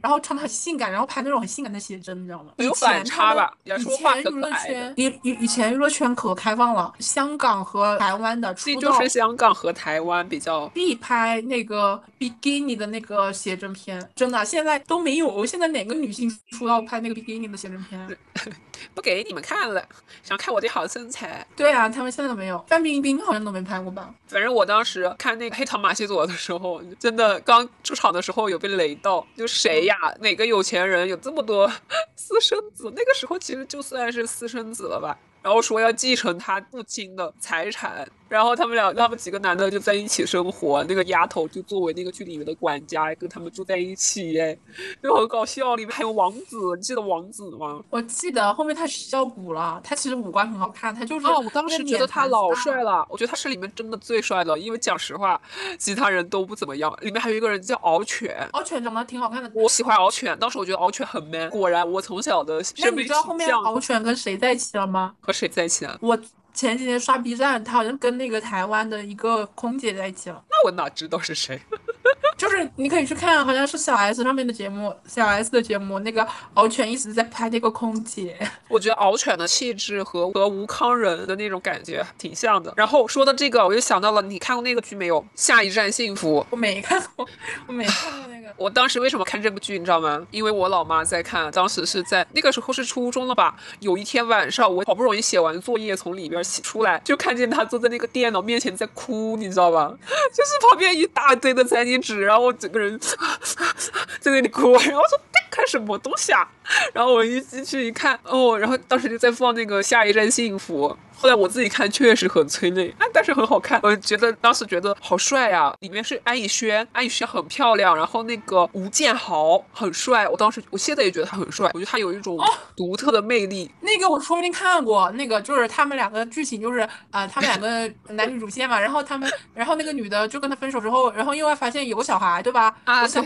[0.00, 2.52] 然后穿的很性感，然后拍那种很性感的写真，你知道吗？
[2.58, 15.44] 有反差吧以前娱乐圈，以以以前娱乐圈可开放了，香港和台湾的出道就是香港和台湾比较必拍那个比基尼的那个写真片，真的现在都没有。
[15.44, 18.18] 现在哪个女性出道拍那个比基尼的写真片？
[18.94, 19.82] 不给你们看了，
[20.22, 21.46] 想看我的好身材。
[21.56, 22.64] 对啊，他们现在都没有。
[22.68, 24.14] 范冰冰好像都没拍过吧？
[24.28, 29.96] 反正我当时看那个《黑糖玛奇朵》的时候，真的刚出场的时候有被雷到，就谁呀？
[30.20, 31.70] 哪个有钱人有这么多
[32.16, 32.92] 私生子？
[32.96, 35.16] 那个时候其实就算是私生子了吧。
[35.42, 44.56] 然后说要继承他父亲的财产，然后他们俩他们几个男的就在一起生活，那个丫头就作为那个剧里面的管家，跟他们住在一起，哎，
[45.02, 45.74] 就很搞笑。
[45.76, 47.82] 里面还有王子，你记得王子吗？
[47.88, 55.40] 我记得后面他取消补了，他其实五官很好看，他就是啊，我当时觉得他老帅了，我觉得他是里面真的最帅的，因为讲实话，
[55.78, 56.94] 其他人都不怎么样。
[57.00, 59.50] 里面还有一个人叫敖犬，敖犬长得挺好看的。
[59.54, 61.48] 我喜欢敖犬，当时我觉得敖犬很 man。
[61.48, 65.14] 果然，我从小的那审美倾你知道后面敖犬跟谁在一起了吗？
[65.30, 65.96] 和谁在一起啊？
[66.00, 66.18] 我
[66.52, 70.42] 前几天刷 B 站，他好像跟那个台湾的一个空姐在一起了。
[70.62, 71.60] 那我哪知道是谁？
[72.36, 78.34] 就是你可以去看，好像是小 S 上面的节目，小 S 的节目，那个敖犬一直在拍那个空姐。
[78.68, 82.72] 我觉得敖犬的气质和和吴康仁的那种感觉挺像的。
[82.78, 85.20] 然后说到这个，我就想到了，你看过那个剧没有？
[85.34, 86.40] 《下一站幸福》。
[86.48, 87.28] 我没看过，
[87.68, 88.48] 我没看过那个。
[88.56, 90.26] 我当时为什么看这部剧，你知道吗？
[90.30, 93.54] 因为我老妈在看，当时是在那个时候是初中了吧？
[93.80, 99.92] 有一天晚上，我好不容易写完作业，从里边出来，就看见她坐在那个电脑面前在哭，你知道吧？
[100.34, 102.98] 就是旁边一大堆的餐巾纸，然后我整个人
[104.20, 106.46] 在那里哭，然后说看什么东西啊？
[106.94, 110.88] 然后我一进去一看，哦，然后当时就在放那个《下一站幸福》。
[111.20, 113.78] 后来我自己看确实很催泪，啊，但是很好看。
[113.82, 120.26] 我觉得当时觉得好帅呀，里面是安以轩，安以轩很漂亮，然后那个吴建豪很帅。
[120.26, 122.38] 我当时，我现在也觉得他很帅，我觉得他有一种
[122.74, 123.70] 独特的魅力。
[123.82, 132.74] 那个我说不定看过，那个就是他们两个剧情就是啊，他们两个 男女主线嘛，然后他们，然后那个女的就跟他分手之后，然后意外发现有个小孩，对吧？
[132.84, 133.22] 啊，对。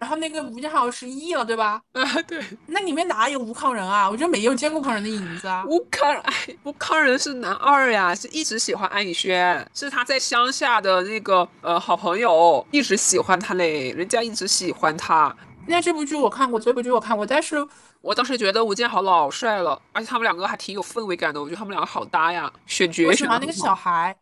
[0.00, 1.80] 然后那个吴建豪失忆了，对吧？
[1.92, 2.42] 啊，对。
[2.68, 4.08] 那里面哪有吴康仁啊？
[4.08, 5.62] 我觉得没有见过康仁的影子啊。
[5.68, 6.32] 吴康，哎，
[6.62, 15.36] 吴康仁是男二呀，是一直喜欢安以轩，是他在乡下的那个呃好朋友，一直喜欢他嘞，人家一直喜欢他。
[15.66, 17.56] 那这部剧我看过，这部剧我看过，但是
[18.00, 24.16] 我当时觉得吴建豪老帅了，而且他们两个还挺有氛围感的，我觉得他们两个好搭呀，选角喜欢那个小孩，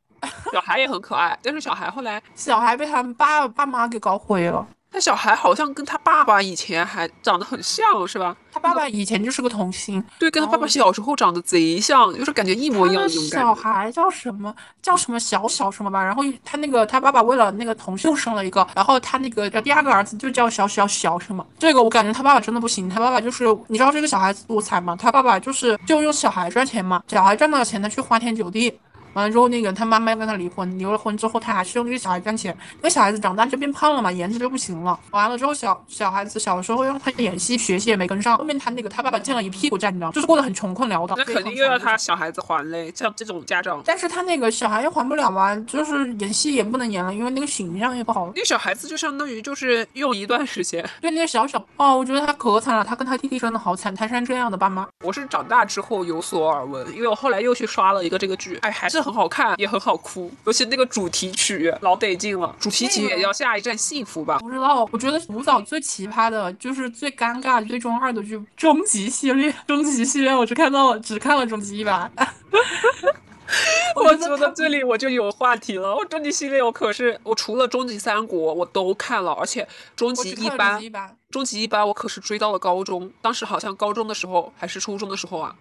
[0.52, 4.66] 小孩也很可爱，但是小孩后来小孩被他们爸爸妈给搞毁了。
[4.90, 8.34] 那小孩好像跟他爸爸以前还长得很像是吧？
[8.50, 13.38] 他爸爸以前就是个童星，对，跟他爸爸小时候长得贼像，就是感觉一模一样那种感觉。
[13.38, 14.52] 小孩叫什么？
[14.82, 16.02] 叫什么小小什么吧？
[16.02, 21.46] 然后他那个他爸爸为了那个童星生了一个，然后他那个第二个儿子就叫小小小什么？
[21.58, 24.96] 这个我感觉他爸爸真的不行，他爸爸就是你知道这个小孩子多惨吗？
[24.98, 28.78] 他爸爸就是就用小孩赚钱嘛，小孩赚到钱他去花天酒地。
[29.18, 32.56] 完了之后，那个他妈妈要跟他离婚，离了婚之后，他还是用这个小孩赚钱。
[32.80, 34.96] 那小孩子长大就变胖了嘛，颜值就不行了。
[35.10, 41.16] 完了之后，小小孩子小时候让他演戏学习也没跟上，后面他那个他爸爸欠了一屁股债，你知道，就是过得很穷困潦倒。
[41.16, 43.82] 那肯定又要他小孩子还嘞，像这种家长。
[43.84, 48.30] 但是他那个小孩又还不了嘛，就是演戏也不能演了，因为那个形象也不好。
[48.36, 50.88] 那小孩子就相当于就是用一段时间。
[51.00, 54.86] 对，那个小小哦，我觉得他可惨了，他跟他弟弟真的好惨，他是这样的爸妈。
[55.04, 59.78] 我是长大之后有所耳闻，因为我后来又去刷了一个这个剧，哎，还是很好看，也很。
[59.78, 62.54] 好哭，尤其那个主题曲老得劲了。
[62.58, 64.36] 主题曲也要下一站幸福吧？
[64.40, 69.50] 不知道，我觉得舞蹈最奇葩的就是最尴尬、最中二的剧《终极系列》。
[69.66, 72.10] 终极系列，我只看到只看了终极一版。
[73.94, 75.94] 我觉得这里我就有话题了。
[75.94, 79.66] 我终极系列我可是我除了终极三国我都看了，而且
[79.96, 80.82] 终极一班，
[81.30, 83.10] 终极一班我可是追到了高中。
[83.22, 85.54] 当时好像高中的时候还是初中的时候啊，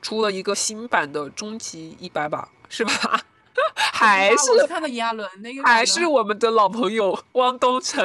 [0.00, 3.20] 出了一个新版的终极一班吧，是吧？
[3.74, 8.02] 还是看到炎亚纶那个，还是我们的老朋友汪东城。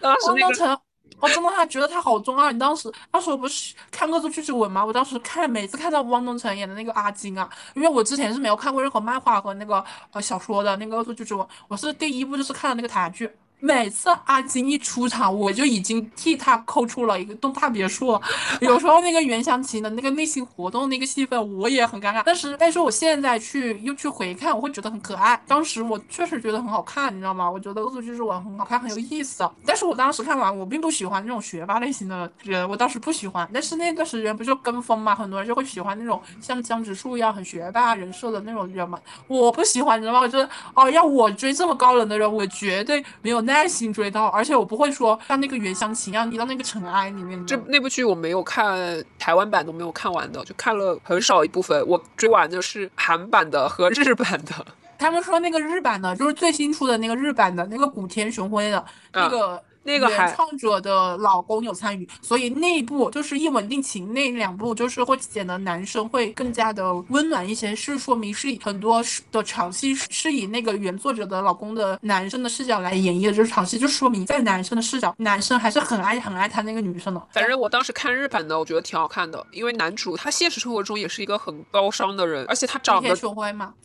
[0.00, 0.78] 当时汪东城，
[1.20, 2.50] 我真的还觉得他好中二。
[2.50, 4.84] 你当时，当时我不是看《恶作剧之吻》吗？
[4.84, 13.30] 我当时看，每次看到汪东城演的那个阿金啊，因为我之前是没有看过任何漫画和那个呃小说的那个《恶作剧之吻》，我是第一部就是看了那个台剧。
[13.66, 18.18] 每次阿金一出场，我就已经替他抠出了一个栋大别墅。
[18.60, 22.22] 有时候那个袁湘琴的那个内心活动那个戏份，我也很尴尬。
[22.24, 25.40] 但是，但是我现在去又去回看，我会觉得很可爱。
[25.48, 27.50] 当时我确实觉得很好看，你知道吗？
[27.50, 29.48] 我觉得《恶作剧之吻》很好看，很有意思。
[29.66, 33.48] 但是我当时看完，我并不喜欢那种学霸类型的人，我当时不喜欢。
[33.52, 38.98] 但是那段时间不就跟风嘛，很多人就会喜欢那种像江直树一样很学霸人设的那种人嘛。
[39.26, 40.20] 我不喜欢，你知道吗？
[40.20, 47.46] 我觉得哦，要我追这么高冷的人，我绝对没有耐心追到，而且我不会说像那个袁湘琴一样，你到那个尘埃里面。
[47.46, 48.76] 这那部剧我没有看，
[49.20, 51.86] 台湾版都没有看完的，就看了很少一部分。
[51.86, 54.66] 我追完的是韩版的和日版的。
[54.98, 59.62] 他们说那个日版的，就是最新出的那个日版的那个古田雄辉的那个。
[59.86, 77.22] 那个原创者的老公有参与，所以那一部就是一吻定情，那两部就是会显得男生会更加的温暖一些，是说明是很多的场戏是以那个原作者的老公的男生的视角来演绎的，这场戏就说明在男生的视角，男生还是很爱很爱他那个女生的。
[77.32, 83.14] 反正我当时看日版的，我觉得挺好看的，因为男主他现实生活中也是一个很高尚的人，而且他长得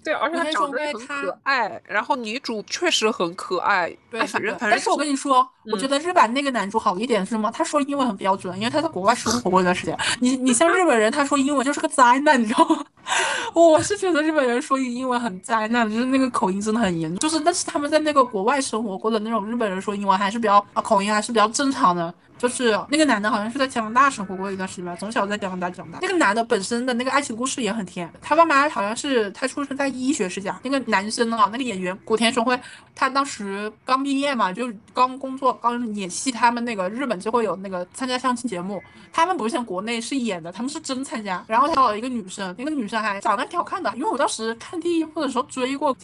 [0.03, 4.71] 对，而且他长得很可爱，然后女主确实很可爱，对，反正反正。
[4.71, 5.90] 但是我跟你说，我觉得。
[5.99, 7.51] 日本那个男主好一点是吗？
[7.53, 9.97] 他说英文很标准，因为他在国外生活过一段时间。
[10.19, 12.83] 你你像日本人，他说英文就是个灾难，你知道吗？
[13.53, 17.19] 我是觉得日本人说英文很灾难，就是那个口音真的很严重。
[17.19, 22.13] 就是但是他们在那个国外生活过的那种日本人说英文还是比较啊口音还是比较正常的。
[22.41, 25.99] 就是那个男的好像是在加拿大生活过一段时间吧，从小在加拿大长大。
[26.01, 30.59] 那个男的本身的那个爱情故事也很甜，他爸妈好像是他出生在医学世家。
[30.63, 32.59] 那个男生啊，那个演员古田雄辉，
[32.95, 38.81] 他当时刚毕业嘛，就刚工作刚演戏，他们那个日本就会有那个参加相亲节目，
[39.13, 41.45] 他们不像国内是演的，他们是真参加。
[41.47, 45.99] 然后他找了一个女生，那个女生还长得挺好看的，因为我当时看第一部的时候追过古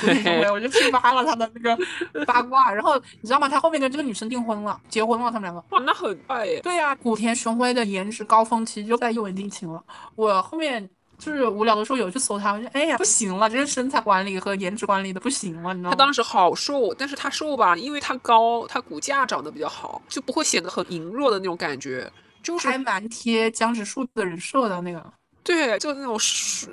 [0.00, 2.70] 田雄辉，我就去扒了他的那个八卦。
[2.70, 3.48] 然后你知道吗？
[3.48, 5.64] 他后面跟这个女生订婚了，结婚了，他们俩个。
[5.70, 6.60] 哇，那很快耶！
[6.60, 9.82] 对呀，古田雄辉的颜值高峰期就在《一吻定情》了。
[10.14, 15.90] 我后面就是无聊的时候有去搜他，我就哎呀不行了，这个身材管理和颜值管理的不行了，你知道吗？
[15.90, 22.10] 他当时好瘦，但是他瘦吧，因为他高，他骨架长得比较好，就不会显得很羸弱的那种感觉，
[22.42, 25.02] 就是还蛮贴江直树的人设的那个。
[25.42, 26.18] 对，就那种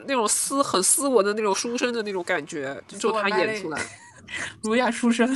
[0.07, 3.79] 那种斯很斯文的那种书生的那种感觉，就他演出来，
[4.63, 5.27] 儒雅书生。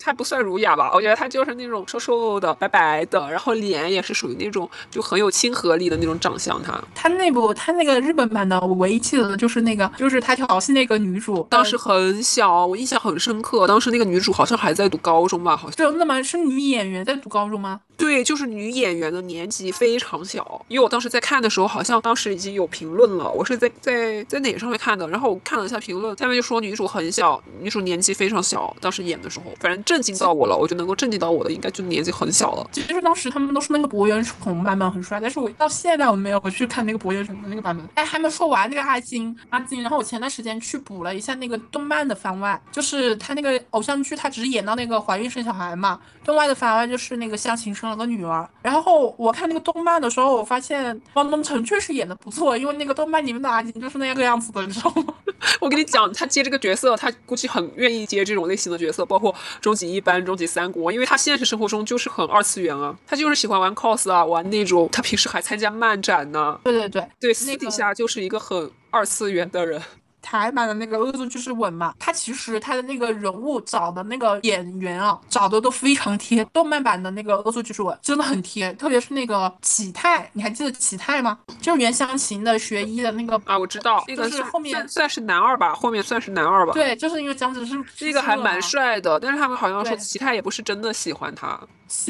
[0.00, 0.90] 他不算儒雅吧？
[0.94, 6.62] 我觉得他就是那种瘦瘦的、白白的，然后脸也是属于那种就很有亲和力的那种长相。
[6.62, 13.66] 他他那部他那个日本版的，我唯一记得的就是那个，就是他调戏那个女主，当时很小，我印象很深刻。
[13.66, 15.56] 当时那个女主好像还在读高中吧？
[15.56, 16.22] 好像真的吗？
[16.22, 17.80] 是女演员在读高中吗？
[17.96, 20.64] 对，就是女演员的年纪非常小。
[20.68, 23.28] 因为我当时在看的时候，好像当时已经有评论了。
[23.30, 25.06] 我是在在在哪上面看的？
[25.08, 28.74] 然后我看了一下评论，下面就说女主很小，女主年纪非常小。
[28.80, 30.56] 当时演的时候，反正震惊到我了。
[30.56, 32.66] 我觉得能够震惊到我的，应该就年纪很小了。
[32.72, 37.86] 其实当时他们都说那个博元崇版本很帅，但是我到现在我没有回去看那个博元崇的那个版本。
[37.94, 39.82] 哎，还没说完那个阿金，阿金。
[39.82, 45.98] 然后我前段时间去补了一下那个动漫的番外，就是他那个偶像剧，他只是演到那个怀孕生小孩嘛。
[46.24, 48.48] 动漫的番外就是那个湘琴生了个女儿。
[48.62, 55.14] 然后我看那个动漫的时候，我发现汪东城确实演的不错，因为那个动漫里面的阿金就是那个样子的，你知道吗？
[55.60, 66.58] 我跟你讲，他接这个角色，他估计很愿意接这种类型的角色，包括终极一班、终极三国，因为他现实生活中就是很二次元啊，他就是喜欢玩 cos 啊，玩那种，他平时还参加漫展呢。
[66.64, 69.80] 对对对对，私底下就是一个很二次元的人。
[70.20, 76.44] 台版的那个恶作剧之吻嘛，他其实他的那个人物找的那个演员啊，找的都非常贴。
[76.46, 81.38] 动漫版的那个恶作剧之吻真的很贴，特别是那个启泰，你还记得启泰吗？
[81.60, 86.72] 就是袁湘琴的学医的那个啊，我知道，那个是后面算是男二吧，后面算是男二吧。
[86.72, 91.58] 对，就是因为江直是那个还蛮帅的，但是他们好像说启泰也不是真的喜欢他。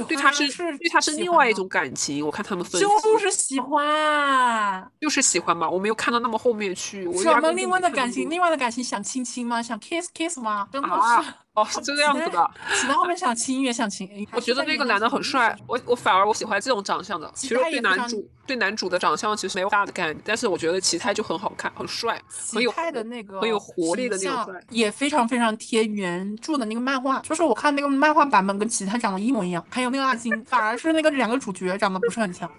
[0.06, 0.46] 对他是
[0.78, 7.04] 对他是另外一种感情，我看他们分析就是喜欢，就是喜欢嘛，我没有看到那么后面去。
[7.18, 8.28] 什么另外的感情？
[8.28, 9.62] 另外的感情想亲亲吗？
[9.62, 10.68] 想 kiss kiss 吗？
[10.72, 11.32] 真的是。
[11.58, 12.50] 哦，是这个样子的。
[12.74, 14.08] 骑到后面想亲也想亲。
[14.32, 17.30] 我觉得那个男的很帅，我我反而我喜欢这种长相的。
[17.34, 22.20] 其实对男主对男主的长相其实没有大的概念，但是我觉得齐泰就很好看，很帅，
[22.52, 27.18] 很有的那个很有活力的那种帅，也非常非常贴原著的那个漫画。
[27.20, 32.48] 就是我看那个漫画版本跟齐泰长得一模一样，还有那个阿金，反而是那个两个主角长得不是很像。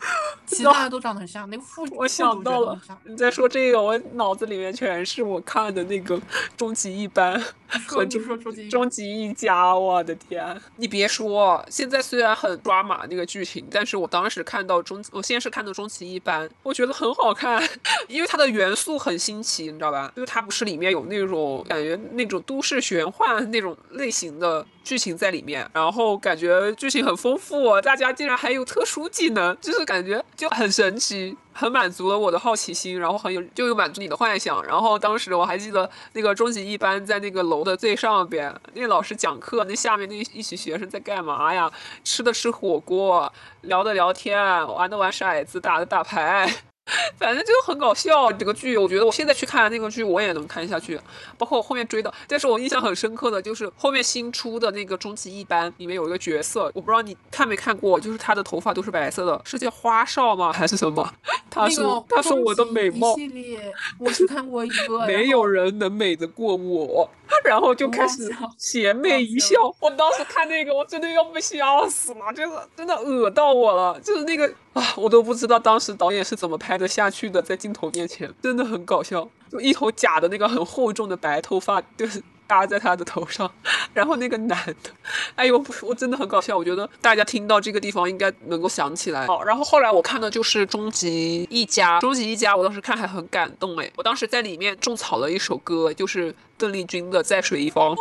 [0.46, 6.20] 其他的都长得很像，那个副我想到了，你在说这个，我脑子里面全是我看的那个
[6.56, 7.40] 终极一班
[7.86, 10.60] 和终极终极一家，我的天！
[10.76, 17.62] 你别说，现在虽然很抓马那个剧情，但是我当时看到终，我先是看到终极一班，我觉得很好看，
[18.08, 20.12] 因为它的元素很新奇，你知道吧？
[20.16, 24.66] 就是它不是里面有那种感觉那种都市玄幻那种类型的。
[24.82, 34.64] 剧情在里面，然后感觉剧情很丰富，大家竟然还有特殊技能，就是感觉就很神奇，很满足了我的好奇心，然后很有就有满足你的幻想。
[34.64, 41.70] 然后当时我还记得那个终极一班在那个楼的最上边，那老师讲课，那下面那一群学生在干嘛呀？
[42.02, 46.69] 吃的吃火锅，聊的聊天，玩的玩骰子，打的打牌。
[47.18, 50.98] 反正就很搞笑，这个剧我觉得我现在去看那个剧我也能看下去，
[51.38, 52.12] 包括我后面追的。
[52.26, 60.52] 但是我印象很深刻的就是后面新出的那个终极一班里面有一个角色，我不知道你看没看过，就是他的头发都是白色的，是叫花少吗？
[60.52, 61.12] 还是什么？
[61.50, 67.08] 他说他说我的美貌系列，我只看过一个， 没有人能美得过我，
[67.44, 69.56] 然后就开始邪魅一笑。
[69.80, 74.52] 我当时看那个我真的要被笑死了，真的真的恶到我了，就是那个。
[74.72, 83.52] 啊，我都不知道当时导演是怎么拍得下去的，在镜头面前真的很搞笑，就一头假的那个很厚重的白头发，就是搭在他的头上，
[83.92, 84.90] 然后那个男的，
[85.34, 89.26] 哎呦，我真的很搞笑，我觉得大家听到这个地方应该能够想起来。
[89.26, 97.94] 好，然后后来我看的就是《终极一家》，《终极一家》我当时看还很感动哎，我当时在里面种草了一首歌，就是邓丽君的《在水一方》。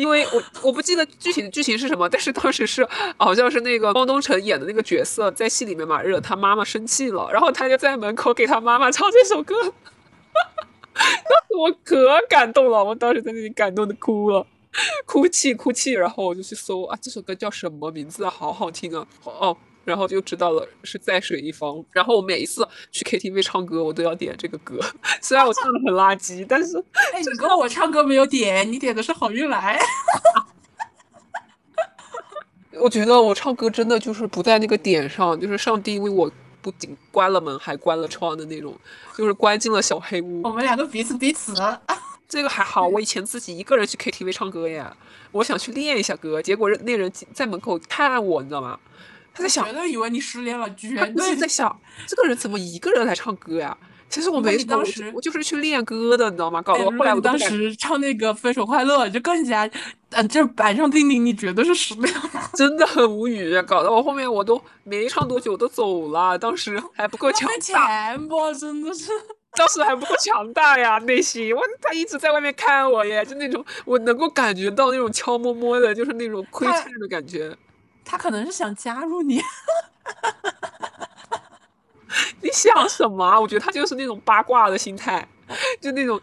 [0.00, 2.86] 因为我我不记得具体的剧情是什么，但是当时是
[3.16, 9.54] 好像是那个汪东城演的那个角色在戏里面嘛，惹他妈妈生气了，然后他就在门口给他妈妈唱这首歌，
[10.94, 11.04] 当
[11.46, 14.46] 时我可感动了，我当时在那里感动的哭了。
[15.04, 18.30] 哭泣哭泣，然后我就去搜啊，这首歌叫什么名字啊？
[18.30, 19.04] 好好听啊！
[19.24, 21.84] 哦，然后就知道了是在水一方。
[21.92, 24.78] 然后我每一次去 KTV 唱歌，我都要点这个歌，
[25.22, 26.76] 虽然我唱的很垃圾，但是
[27.12, 29.78] 哎，你跟我唱歌没有点，你点的是好运来。
[32.80, 36.30] 我觉得我唱歌真的就是不在那个点上，就是上帝为我
[36.62, 38.74] 不仅关了门，还关了窗的那种，
[39.16, 40.42] 就是关进了小黑屋。
[40.42, 41.52] 我们两个彼此彼此。
[42.28, 44.96] 这个还好，我以前自己一个人去 KTV 唱歌呀，
[45.32, 48.78] 我想去练一下歌，结果那人在门口看我，你知道吗？
[49.34, 51.74] 他在想，绝对以为你失恋了，居然 对在想
[52.06, 53.76] 这个人怎么一个人来唱歌呀？
[54.08, 56.60] 其实我没当时我就是去练歌的，你知道吗？
[56.60, 59.70] 搞得后来我当时唱那个《分手快乐》就更加，
[60.10, 62.22] 嗯，就是板上钉钉，你绝对是失恋了，
[62.54, 69.12] 真的很无语，搞得我后面我都没唱多久我都走了，当时还不够强大，钱不真的是，
[69.56, 77.56] 当时还不够强大呀，内心我他一直在外面看我耶，就那种我能够感觉到那种悄摸摸的，就是那种窥探的感觉，
[78.04, 79.40] 他可能是想加入你。
[82.42, 83.38] 你想什么？
[83.40, 85.26] 我觉得他就是那种八卦的心态，
[85.80, 86.20] 就那种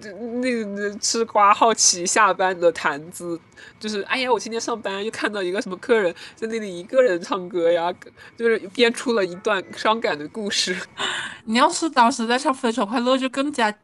[0.00, 3.40] 那那吃瓜好奇下班的谈资，
[3.80, 7.92] 就是哎呀，我今天上班又看到一个什么客人在那里一个人唱歌呀，
[8.36, 10.76] 就是编出了一段伤感的故事。
[11.46, 13.74] 你要是当时在唱《分手快乐》，就更加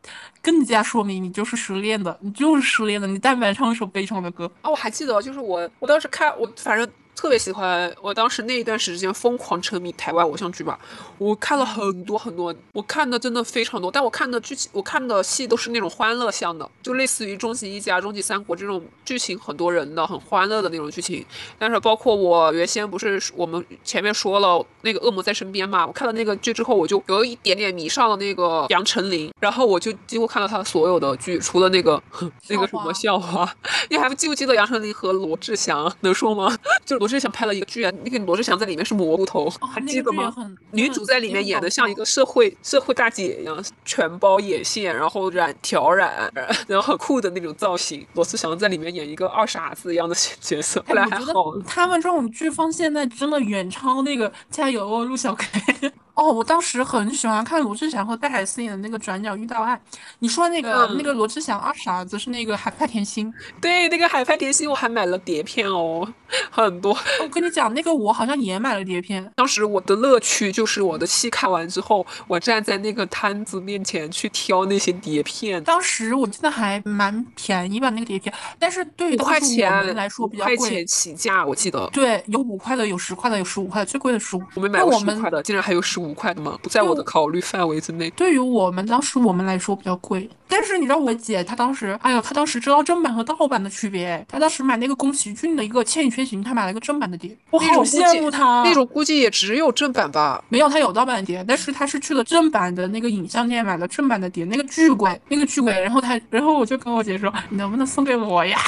[0.40, 3.06] 更加说明你就是失恋的，你就是失恋的。
[3.08, 6.88] 你但凡唱一首悲伤的歌啊，我还记得，就是我我当时看我反正。
[7.20, 10.80] 特别喜欢，我当时那一段时间疯狂沉迷台湾偶像剧吧，
[11.18, 21.22] 我看了很多很多，我看的真的非常多，但我看的剧情，我看的戏都是那种欢乐向的，就类似于《终极一家》《终极三国》这种剧情很多人的很欢乐的那种剧情。
[21.58, 32.02] 但是包括我原先不是我们前面说了那个《恶魔在身边》嘛，我看了那个剧之后，我就有一点点迷上了那个杨丞琳，然后我就几乎看了他所有的剧，除了那个
[32.48, 33.54] 那个什么笑话。
[33.90, 35.94] 你还记不记得杨丞琳和罗志祥？
[36.00, 36.56] 能说吗？
[36.86, 37.09] 就罗。
[37.10, 40.32] 罗志祥拍了一个剧啊，那个罗志祥在里面是蘑菇头，还记得吗？
[40.70, 46.32] 女主在里面演的像一个社会社会大姐一样，全包眼线，然后染挑染，
[46.68, 48.06] 然后很酷的那种造型。
[48.14, 51.58] 罗志祥在里面演一个二傻子一样的角色，后来还好。
[51.66, 55.88] 他们这种剧风现在真的远超那个《加油哦，陆小 K》。
[56.20, 59.74] 哦，我当时很喜欢看罗志祥和戴海思演的那个《转角遇到爱》。
[60.18, 63.32] 你说那个那个罗志祥二傻子是那个海派甜心？
[63.58, 66.06] 对，那个海派甜心我还买了碟片哦，
[66.50, 66.94] 很多。
[67.22, 69.32] 我跟你讲，那个我好像也买了碟片。
[69.34, 75.64] 当时我的乐趣就是我的戏看完之后，我站在那个摊子面前去挑那些碟片。
[75.64, 78.30] 当时我记得还蛮便宜吧，那个碟片。
[78.58, 80.54] 但是对于五块钱来说比较贵。
[80.58, 81.88] 块钱起价，我记得。
[81.94, 84.42] 对，有五块的，有十块的，有十五块的，最贵的十五。
[84.54, 86.09] 我没买过十块的，竟然还有十五。
[86.10, 86.58] 五块的吗？
[86.62, 88.10] 不在我的考虑范围之内。
[88.10, 94.24] 对于我们当时我们来说比较贵，但是你知道我姐她当时，哎呀，她当时知道正版和盗版的区别。
[94.28, 97.36] 她当时买那个宫崎骏的一个《千与千寻》，她买了一个正版的碟。
[97.50, 98.62] 我好羡慕她。
[98.64, 100.42] 那种估计也只有正版吧？
[100.48, 105.72] 没有，她有盗版碟，但是她是去了正版的那个影像店买了正版的碟，那个巨贵，那个巨贵。
[105.80, 108.58] 然后她，然后我就跟我姐说：“你能不能送给我呀？”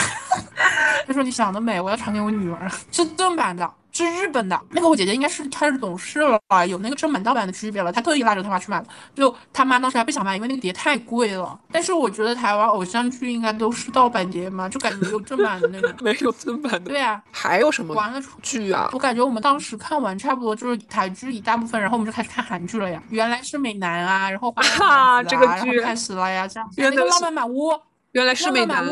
[1.07, 7.93] 她说：“你想得美，我要传给我女儿，是正版的。”是日本的那个，我姐姐应该是开始懂事了吧，有那个正版盗版的区别了。
[7.93, 11.59] 她特意拉着她妈去买的，就她妈当时还不想买，因为那个碟太贵了。
[11.71, 15.93] 但是我觉得台湾偶像剧应该都是盗版碟嘛，就感觉有正版的那种。
[16.01, 16.91] 没有正版的。
[16.91, 18.89] 对啊，还有什么完了剧啊？
[18.93, 23.03] 我感觉我们当时看完差不多就是台剧一大部分，然后我们就开始看韩剧了呀。
[23.11, 26.69] 原来是美男啊，然后 啊，这个剧开始了呀，这样。
[26.77, 27.71] 原来浪漫满屋，
[28.13, 28.87] 原来是美男。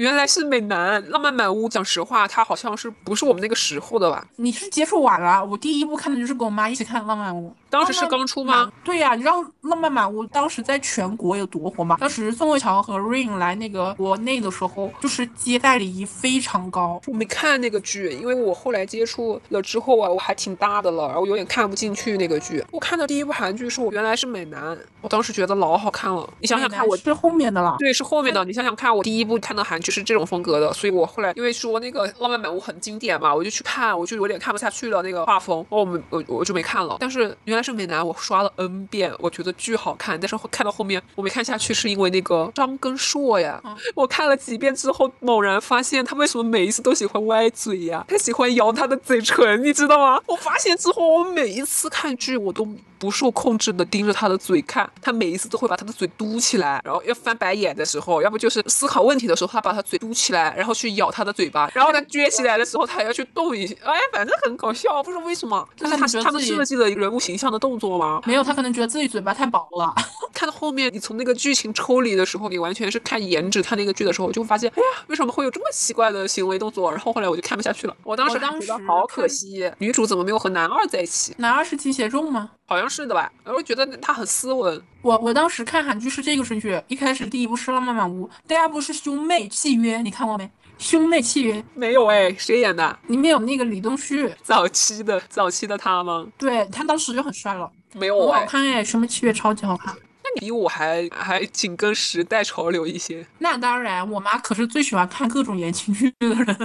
[0.00, 1.68] 原来是美男浪漫满屋。
[1.68, 4.26] 讲实话，他好像是不是我们那个时候的吧？
[4.36, 5.44] 你是接触晚了。
[5.44, 7.54] 我第一部看的就是跟我妈一起看浪漫屋。
[7.70, 8.70] 当时是刚出吗？
[8.84, 11.96] 对呀，你知道浪漫满屋当时在全国有多火吗？
[12.00, 17.00] 当时宋慧乔和 Rain 来那个国内的时候，就是接待礼仪非常高。
[17.06, 22.64] 我没看那个剧，因为我后来接触了之后啊，我还挺大的了，然后有点看不进去那个剧。
[22.72, 26.28] 我看的第一部韩剧是我原来是美男，我当时觉得老好看了。
[26.40, 27.76] 你想想看，我是后面的了。
[27.78, 28.44] 对，是后面的。
[28.44, 30.72] 你想想看，我第一部看的韩剧是这种风格的。
[30.72, 36.96] 所以我后来因为说那个《浪漫满屋》很经典嘛，我就去看，我就有点看不下去了那个画风，哦，我我我就没看了。
[36.98, 40.18] 但是原来是美男，我刷了 N 遍，我觉得巨好看。
[40.18, 43.60] 但是看到后面我没看下去，是因为那个张根硕呀。
[43.94, 48.04] 我看了几遍之后，猛然发现他为什么每一次都喜欢歪嘴呀？
[48.08, 50.22] 他喜欢咬他的嘴唇，你知道吗？
[50.26, 52.66] 我发现之后，我每一次看剧我都。
[53.00, 68.20] 不受控制的盯着他的嘴看，他每一次都会把他的嘴嘟起来，然后要翻白眼的时候，要不就是思考问题的时候，他把把他嘴嘟起来，然后去咬他的嘴巴，然后他撅起来的时候，他还要去动一下，哎，反正很搞笑，不知道为什么， 就是他他们设计了一个人物形象的动作吗？
[68.26, 69.94] 没有，他可能觉得自己嘴巴太薄了。
[70.34, 76.90] 看到后面，你从那个剧情抽离的时候，你完全是看颜值看那个剧的时候，就会发现，哎呀，为什么会有这么奇怪的行为动作？
[76.90, 77.96] 然后后来我就看不下去了。
[78.02, 81.32] 我当时当时觉得好可惜，女主怎么没有和男二在一起？
[81.38, 82.50] 男二是金贤重吗？
[82.66, 83.30] 好像是的吧？
[83.44, 90.44] 然后觉得他很斯文，我我当时看韩剧是这个顺序，一开始第一部是《浪漫满屋》，第二部是《兄妹契约》，你看过没？
[90.76, 92.98] 《兄妹契约》没有哎，谁演的？
[93.06, 96.26] 里面有那个李东旭，早期的早期的他吗？
[96.36, 99.94] 对他当时就很帅了，没有哎很好，看哎，《兄妹契约》超级好看。
[100.22, 103.24] 那你比我还还紧跟时代潮流一些。
[103.38, 106.46] 那当然，我妈可是最喜欢看各种言情剧的人。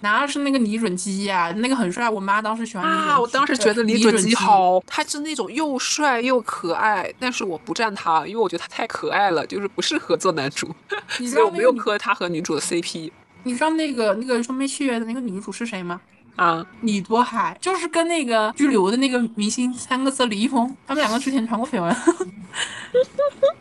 [0.00, 2.08] 男二是那个李准基呀、那个很帅。
[2.08, 3.18] 我妈当时喜欢啊！
[3.18, 10.72] 我当时觉得李李准准基，好，他是那种又帅又可爱，但是我不站他，因为我觉得他太可爱了，就是不适合做男主，
[11.18, 13.10] 你知所以我没有磕他和女主的 CP
[13.44, 16.00] 你知道那个那个《双面契约》的那个女主是谁吗？
[16.38, 16.64] 啊。
[16.80, 21.94] 李多海，就是跟那个拘留的那个明星三个字李易峰，他们两个之前传过绯闻。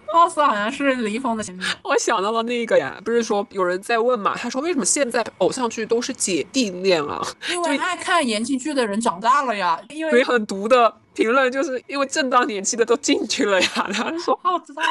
[0.09, 1.67] boss 好像是李易峰的前女友。
[1.84, 4.36] 我想到了那个呀，不是说有人在问嘛？
[4.38, 7.21] 他说为什么现在偶像剧都是姐弟恋啊？
[7.51, 13.68] 因为爱看言情剧的人长大了呀，因为很毒的评论就是因为正当年纪的都进去了呀。
[13.91, 14.89] 他说哦，知道了。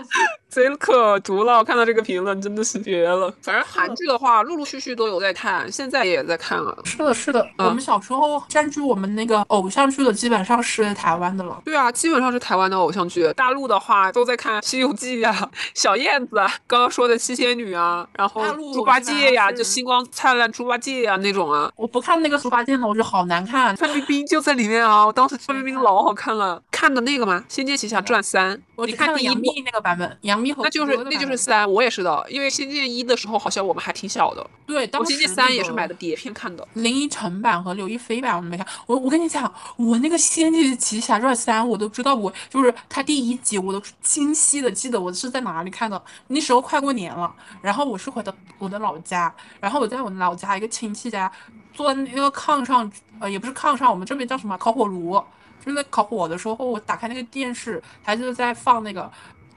[0.48, 3.32] 贼可毒了，我看到这个评论真的是绝了。
[3.42, 6.76] 反正韩剧的话，陆陆续续都有在看，现在也在看了。
[6.82, 11.62] 是的，是的，嗯我们小时候占据我们那个偶像剧的基本上是台湾的了。
[11.64, 13.32] 对啊，基本上是台湾的偶像剧。
[13.34, 18.42] 大陆的话都在看《西游记》呀、小燕子啊，刚刚说的七仙女啊，然后
[18.74, 21.70] 猪八戒呀，就星光灿烂猪八戒呀那种啊。
[21.76, 23.76] 我不看那个猪八戒的，我觉得好难看。
[23.76, 25.06] 范冰冰就在里面啊！
[25.06, 36.66] 我当时范冰冰老好看了，看的那个吗，《仙剑奇侠传三》，我看了你看第一部，杨幂那个版本，杨幂和那就是那就是三，我也是的，因为《仙剑一》的时候好像我们还挺小的，对，我《当时仙剑三》也是买的碟片看的。
[36.72, 38.66] 林依晨版和刘亦菲版我都没看。
[38.86, 46.02] 我我跟你讲，我那个《仙剑奇侠传三》，我都知道我就是它第一集，我都清晰的记得我是在哪里看的。
[46.28, 51.30] 那时候快过年了，然后我是回到我的老家，然后我在我的老家一个亲戚家，
[51.74, 52.90] 坐在那个炕上，
[53.20, 55.22] 呃，也不是炕上，我们这边叫什么烤火炉，
[55.66, 59.10] 就是在烤火的时候，我打开那个电视，它就在放那个。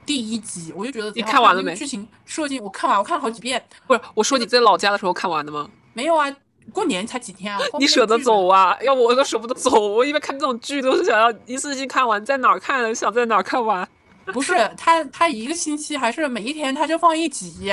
[0.06, 3.64] 第一集我就觉得你看完了没剧情设计我看完，我看了好几遍。
[3.86, 5.70] 不是，我说你在老家的时候看完的吗？
[5.94, 6.36] 没有啊，
[6.74, 7.62] 过年才几天啊！
[7.78, 8.76] 你舍得走啊？
[8.82, 9.70] 要不我都舍不得走。
[9.80, 13.88] 我一般看这种剧都是想要一次性看完，在哪儿看想在哪儿看完。
[14.34, 17.72] 不是他，他一个星期还是每一天他就放一集。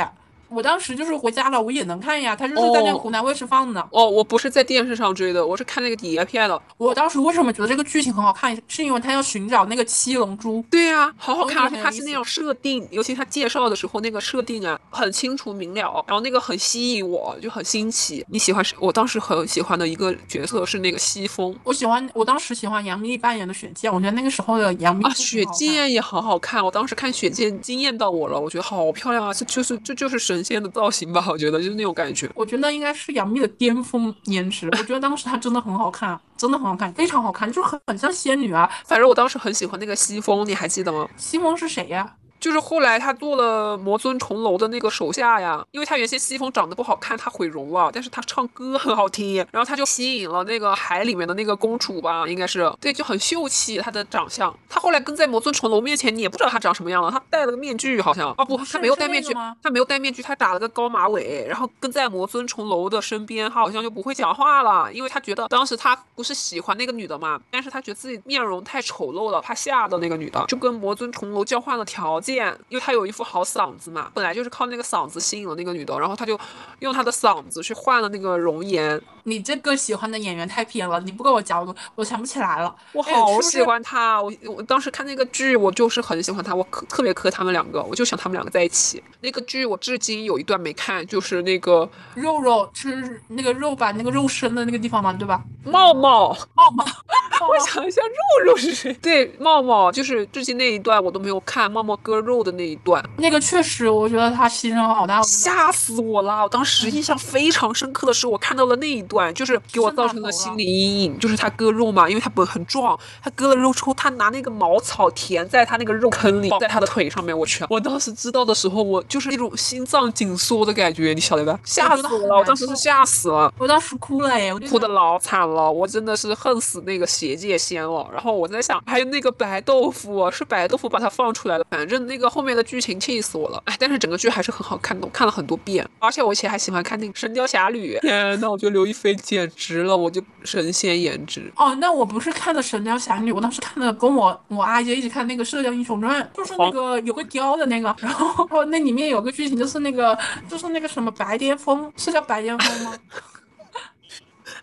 [0.49, 2.35] 我当时就是回家了，我也能看呀。
[2.37, 3.81] 他就是在那个哦湖南卫视放的。
[3.91, 6.61] 哦，我不是在电视上追的，我是看那个碟片的。
[6.77, 10.65] 我当时为什么觉得这个剧情很好看，是因为他要寻找那个七龙珠。
[10.71, 18.25] 对呀、好好看，而且它是那种设定，尤其他介绍的时候那个设定啊，很清楚明了，然后那个很吸引我，就很新奇。
[18.29, 18.77] 你喜欢谁？
[18.81, 25.45] 我当时很喜欢的一个角色是那个西风我喜欢，我当时喜欢杨幂扮演的雪见，我觉得那个时候的杨幂啊，雪。
[25.57, 26.63] 见也很好看。
[26.63, 29.33] 我当时看雪见惊艳到我了，我觉得好漂亮啊！
[29.33, 31.27] 这就是这就是神仙的造型吧？
[31.29, 32.31] 我觉得就是那种感觉。
[32.35, 34.69] 我觉得应该是杨幂的巅峰颜值。
[34.69, 38.71] 我觉得当时她真的很好看，真的很好看，非常好看，就很很像仙女啊。
[38.85, 41.09] 反正我当时很喜欢那个西风，你还记得吗？
[41.17, 42.15] 西风是谁呀？
[42.47, 52.73] 就是后来他做了魔尊重楼的那个手下呀，因为他原先西风长得不好看，他毁容了，但是他唱歌很好听，然后他就吸引了那个海里面的那个公主吧，应该是。
[52.81, 54.57] 对，就很秀气他的长相。
[54.69, 72.36] 他后来跟在魔尊重楼面前，你也不知道他长什么样了，他戴了个面具好像，哦不，他没有戴面具他没有戴面具，他打了个高马尾，然后跟在魔尊重楼的身边，他好像就不会讲话了，因为他觉得当时他不是喜欢那个女的嘛，但是他觉得自己面容太丑陋了，怕吓到那个女的，就跟魔尊重楼交换了条件，
[72.69, 76.39] 因为他有一副好嗓子嘛，本来就是靠那个嗓子吸引了那个女的，然后他就
[76.81, 82.75] 用他的嗓子去换了那个容颜，你这个喜欢的演员太偏了，你不跟我讲，我都我想不起来了。
[82.93, 89.03] 我哎好喜欢他，我我当时看那个剧，我就是很喜欢他，我可特别磕他们两个，我就想他们两个在一起。
[89.21, 95.43] 那个剧我至今有一段没看，就是那个肉肉吃那个肉把那个肉身的那个地方嘛，对吧？
[95.65, 96.37] 茂茂。
[96.55, 96.85] 茂茂，
[97.49, 98.93] 我想一下，肉肉是谁？
[98.95, 105.23] 对，茂茂就是至今那一段我都没有看，茂茂割肉的那一段，那个确实，我觉得他牺牲好大。
[105.23, 106.43] 吓死我了！
[106.43, 117.65] 我当时印象非常深刻的是，我看到了那一段，就是给我造成了心理阴影，就是他割肉嘛，因为他本很壮，他割了肉之后，他拿那个茅草填在他那个肉坑里，在他的腿上面，我去！
[117.71, 121.59] 我当时知道的时候，我就是那种心脏紧缩的感觉，你晓得吧？
[121.65, 122.37] 吓死我了！
[122.37, 123.53] 我当时是吓死了。
[123.59, 128.09] 我当时哭了耶，我就哭的老惨了，我真的是恨死那个邪界仙了。
[128.13, 131.67] 然后我在想，还有那个白豆腐，是白豆腐把它放出来的。
[131.71, 133.63] 反正那个后面的剧情气死我了。
[133.67, 135.87] 哎，但是整个剧还是很好看的，我看了很多遍。
[135.99, 137.97] 而且我以前还喜欢看那个《神雕侠侣》。
[138.01, 141.53] 天呐，我觉得刘亦菲简直了，我就神仙颜值。
[141.57, 152.95] 哦，那我不是看的《神雕侠侣》，我当时看的跟我我阿姨一起看那个《射雕英雄传》，就是那个有个雕的那个，然后那里面有个剧情就是那个就是那个什么白癜风，是叫白癜风吗？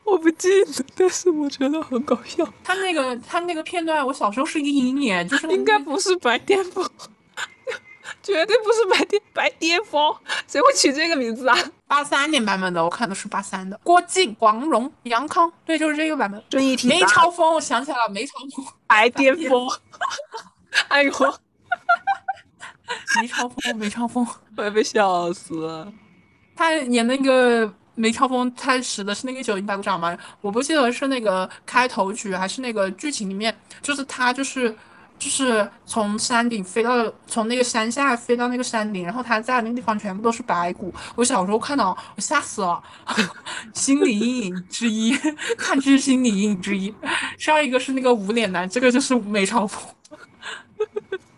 [0.05, 2.45] 我不记得，但是我觉得很搞笑。
[2.61, 6.85] 他那个他那个片段，我小时候是一个阴影，就是应该不是白巅峰，
[8.23, 10.15] 绝对不是白巅白巅峰，
[10.47, 11.55] 谁会取这个名字啊？
[11.85, 13.77] 八三年版本的，我看的是八三的。
[13.83, 16.41] 郭靖、黄蓉、杨康，对，就是这个版本。
[16.87, 19.67] 梅超风，我想起来了，梅超风，白巅峰。
[20.87, 21.11] 哎呦，
[23.21, 25.93] 梅超风，梅超风，我要被笑死了。
[26.55, 27.71] 他演那个。
[27.95, 30.17] 梅超风他使的是那个九阴白骨爪吗？
[30.41, 34.75] 我不记得是那个开头曲还是那个剧情里面，就是他就是
[35.23, 40.93] 就是从山顶飞到从那个山下飞到那个山顶，然后他在那个地方全部都是白骨。
[41.15, 42.83] 我小时候看到我吓死了，
[43.73, 45.17] 心理阴影之一，
[45.57, 46.93] 看剧心理阴影之一。
[47.37, 49.81] 上一个是那个无脸男，这个就是梅超风。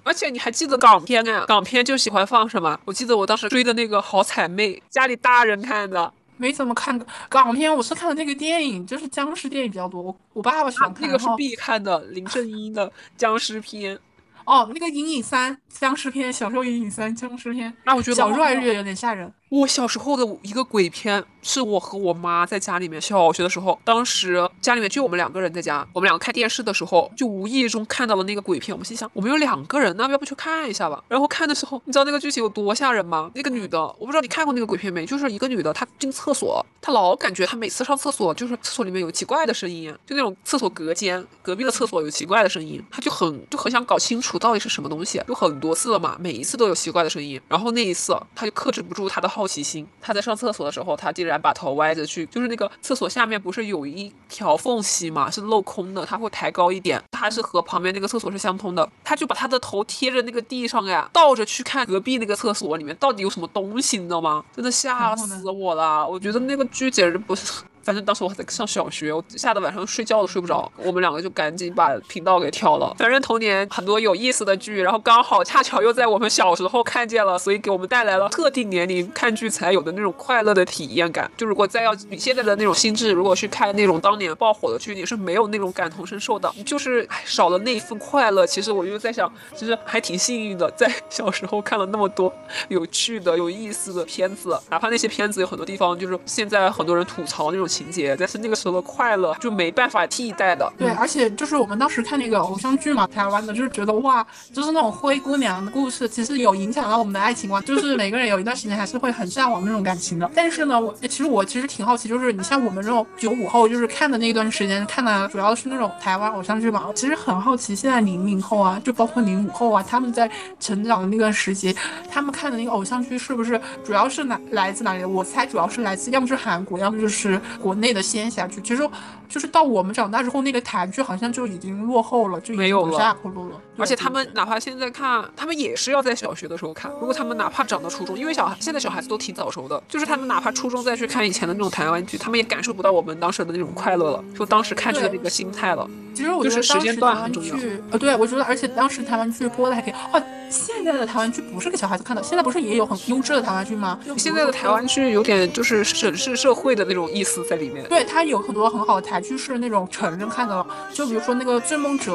[0.04, 1.46] 而且你还记得港片啊？
[1.48, 2.80] 港片就喜欢放什么？
[2.86, 6.12] 我记得我当时追的那个好彩妹，家里大人看的。
[6.38, 10.02] 没怎么看港片，我是看的那个电影，就是僵尸电影比较多。
[10.02, 13.98] 我我爸爸喜欢看，那个是必看的，林正英的僵尸片。
[14.46, 19.34] 哦，那个《阴影三》僵尸片，小时候《阴影三》僵尸片，那我觉得小时候还是有点吓人。
[19.50, 28.76] 我小时候的一个鬼片，是我和我妈在家里面小学的时候，当时家里面就我们两个人在家，我们两个看电视的时候，就无意中看到了那个鬼片。
[28.76, 31.04] 我们心想，我们有两个人，那要不去看一下吧？
[31.08, 33.30] 然后看的时候，你知道那个剧情有多吓人吗？
[33.36, 35.06] 那个女的，我不知道你看过那个鬼片没？
[35.06, 47.39] 就是一个女的，她进厕所，她老感觉她每次上厕所，就是厕所里面有奇怪的声音，就那种厕所隔间隔壁的厕所有奇怪的声音，她就很就很想搞清楚到底是什么东西，有很多次了嘛，每一次都有奇怪的声音。
[47.48, 50.16] 然后那一次，她就克制不住她的好奇心，他。
[50.16, 64.42] 在上厕所的时候，他竟然把头歪着去，就是那个厕所下面不是有一条缝隙嘛，是镂空的，他会抬高一点，他是和旁边那个厕所是相通的，他就把他的头贴着那个地上呀，倒着去看隔壁那个厕所里面到底有什么东西，你知道吗？
[64.56, 67.62] 真的吓死我了，我觉得那个剧简直不是。
[67.86, 70.70] 反正当时我还在上小学，我吓得晚上睡觉都睡不着。
[70.76, 72.92] 我们两个就赶紧把频道给调了。
[72.98, 81.30] 反正童年很多有意思的剧，然后刚好恰巧又在我们小时候看见了，所以给我们带来了特定年龄看剧才有的那种快乐的体验感。
[81.38, 88.48] 就如果再要你现在的那种心智，如果去看那种当年爆火的剧，你是没有那种感同身受的，你就是少了那一份快乐。
[88.48, 92.34] 其实我就在想，其实还挺幸运的，在小时候看了那么多
[92.70, 97.70] 有趣的、有意思的片子，哪怕那些片子有很多地方就是现在很多人吐槽那种。
[97.76, 100.71] 情节，但是那个时候的快乐就没办法替代的。
[100.78, 110.30] 对，而且就是我们当时看那个偶像剧嘛，台湾的，就是觉得哇，就是那种灰姑娘的故事，其实有影响到我们的爱情观，就是每个人有一段时间还是会很向往那种感情的。
[110.34, 121.76] 但是呢，我其实我其实挺好奇，就是你像我们这种九五后，就是看的那段时间看的主要是那种台湾偶像剧嘛，其实很好奇现在零零后啊，就包括零五后啊，他们在成长的那段时期，
[122.09, 125.03] 他们看的那个偶像剧是不是主要是哪来自哪里？
[125.03, 127.39] 我猜主要是来自要么是韩国，要么就是。
[127.66, 128.88] 国内的仙侠剧，其实
[129.28, 133.59] 就是到我们长大之后，那个台剧好像就已经落后了，就没有了，下坡路了。
[133.78, 136.91] 而且他们哪怕现在看，他们也是要在小学的时候看。
[136.99, 145.89] 如果他们哪怕长到初中，因为小孩现在小孩子都挺早熟的，就是他们哪怕初中再去看以前的那种台湾剧，他们也感受不到我们当时的那种快乐了，就当时看剧的那个心态了。
[146.13, 149.93] 其实我觉得当时台湾剧，呃，对我觉得，而且当时台湾剧播的还可以。
[150.13, 153.99] 哦，现在的台湾剧不是给小孩子看的，现在不是也有很优质的台湾剧吗？
[154.17, 157.86] 现在的台湾剧有点就是审视社会的那种意思在里面。
[157.89, 162.13] 对，它有很多很好的台剧是那种成人看的，就比如说那个《追梦者》、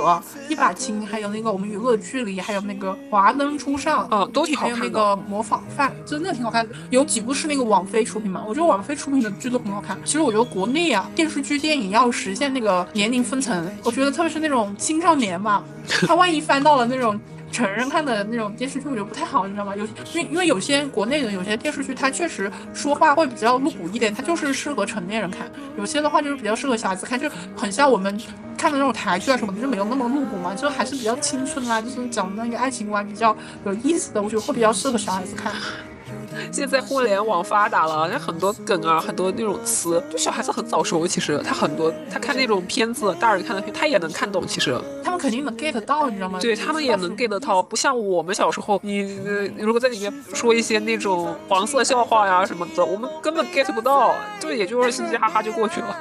[0.49, 4.77] 一把青，还有那个我们娱乐距离，还有那个华灯初上，嗯，都挺好看的。
[4.77, 6.75] 还有那个模仿犯，真的挺好看的。
[6.91, 8.45] 有几部是那个网飞出品嘛？
[8.47, 9.99] 我觉得网飞出品的剧都很好看。
[10.05, 13.71] 其实我觉得国内啊，电视剧、电影要实现那个年龄分层。
[13.85, 15.65] 我觉得特别是那种青少年嘛，
[16.07, 17.19] 他万一翻到了那种
[17.51, 19.75] 成人看的那种电视剧，我觉得不太好，你知道吗？
[19.77, 25.47] 有因为因为有些国内的有些电视剧，它确实说话会比较露骨一点，它就是适合成年人看；
[25.77, 28.19] 有些的话就是比较适合小孩子看，就很像我们
[28.57, 35.53] 看的那种台剧啊什么的，就没有那么露骨嘛，就还是比较青春啊，就是讲的那个爱情观比较有意思的，我觉得会比较适合小孩子看。
[36.53, 41.07] 现在互联网发达了，那很多梗啊，很多那种词，就小孩子很早熟。
[41.07, 44.47] 其实他很多，他看那种片子，大人看的片，他也能看懂。
[44.47, 46.39] 其实他们肯定能 get 到，你知道吗？
[46.41, 49.21] 对他们也能 get 到，不像我们小时候，你
[49.59, 55.97] 如果在里面说一些那种黄色笑话呀什么的，我们根本 get 不到，就也就是嘻嘻哈哈就过去了。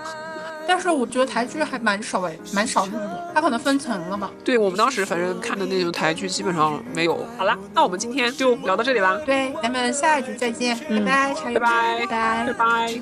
[0.69, 4.29] 但是我觉得台剧还蛮少哎，蛮少用的，它可能分层了吧。
[4.45, 7.25] 对我们当时反正看的那种台剧基本上没有。
[7.39, 9.19] 好啦，那我们今天就聊到这里啦。
[9.25, 12.53] 对，咱们下一局再见，拜拜拜拜拜拜拜拜。
[12.53, 12.93] 拜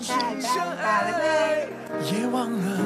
[0.42, 2.77] 拜拜拜。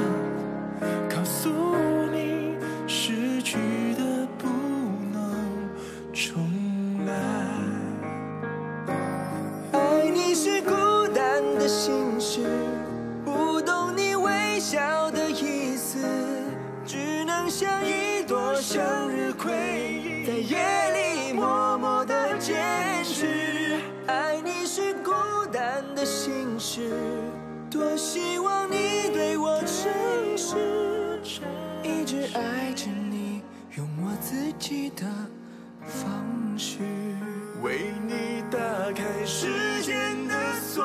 [28.03, 30.55] 希望你对我诚实，
[31.83, 33.43] 一直爱着你，
[33.77, 35.05] 用我自己的
[35.85, 36.25] 方
[36.57, 36.79] 式，
[37.61, 38.57] 为你打
[38.93, 40.83] 开时间的锁，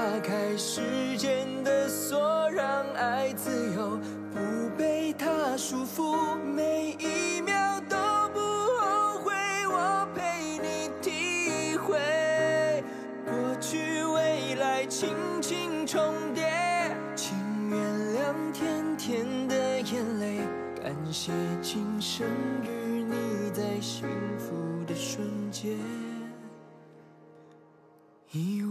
[0.00, 3.98] 打开时间的锁，让爱自由，
[4.32, 4.38] 不
[4.74, 7.98] 被它束缚，每一秒都
[8.32, 9.34] 不后悔，
[9.68, 12.82] 我陪你体会。
[13.26, 15.10] 过去未来轻
[15.42, 16.50] 轻重叠，
[17.14, 17.36] 请
[17.68, 17.78] 原
[18.16, 20.38] 谅甜甜的眼泪，
[20.82, 21.30] 感谢
[21.60, 22.26] 今生
[22.62, 25.76] 与你在幸福的瞬间。
[28.32, 28.62] 以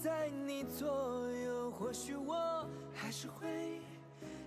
[0.00, 3.80] 在你左右，或许我还是会，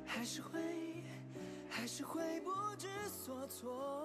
[0.05, 1.03] 还是会，
[1.69, 4.00] 还是会不知所措，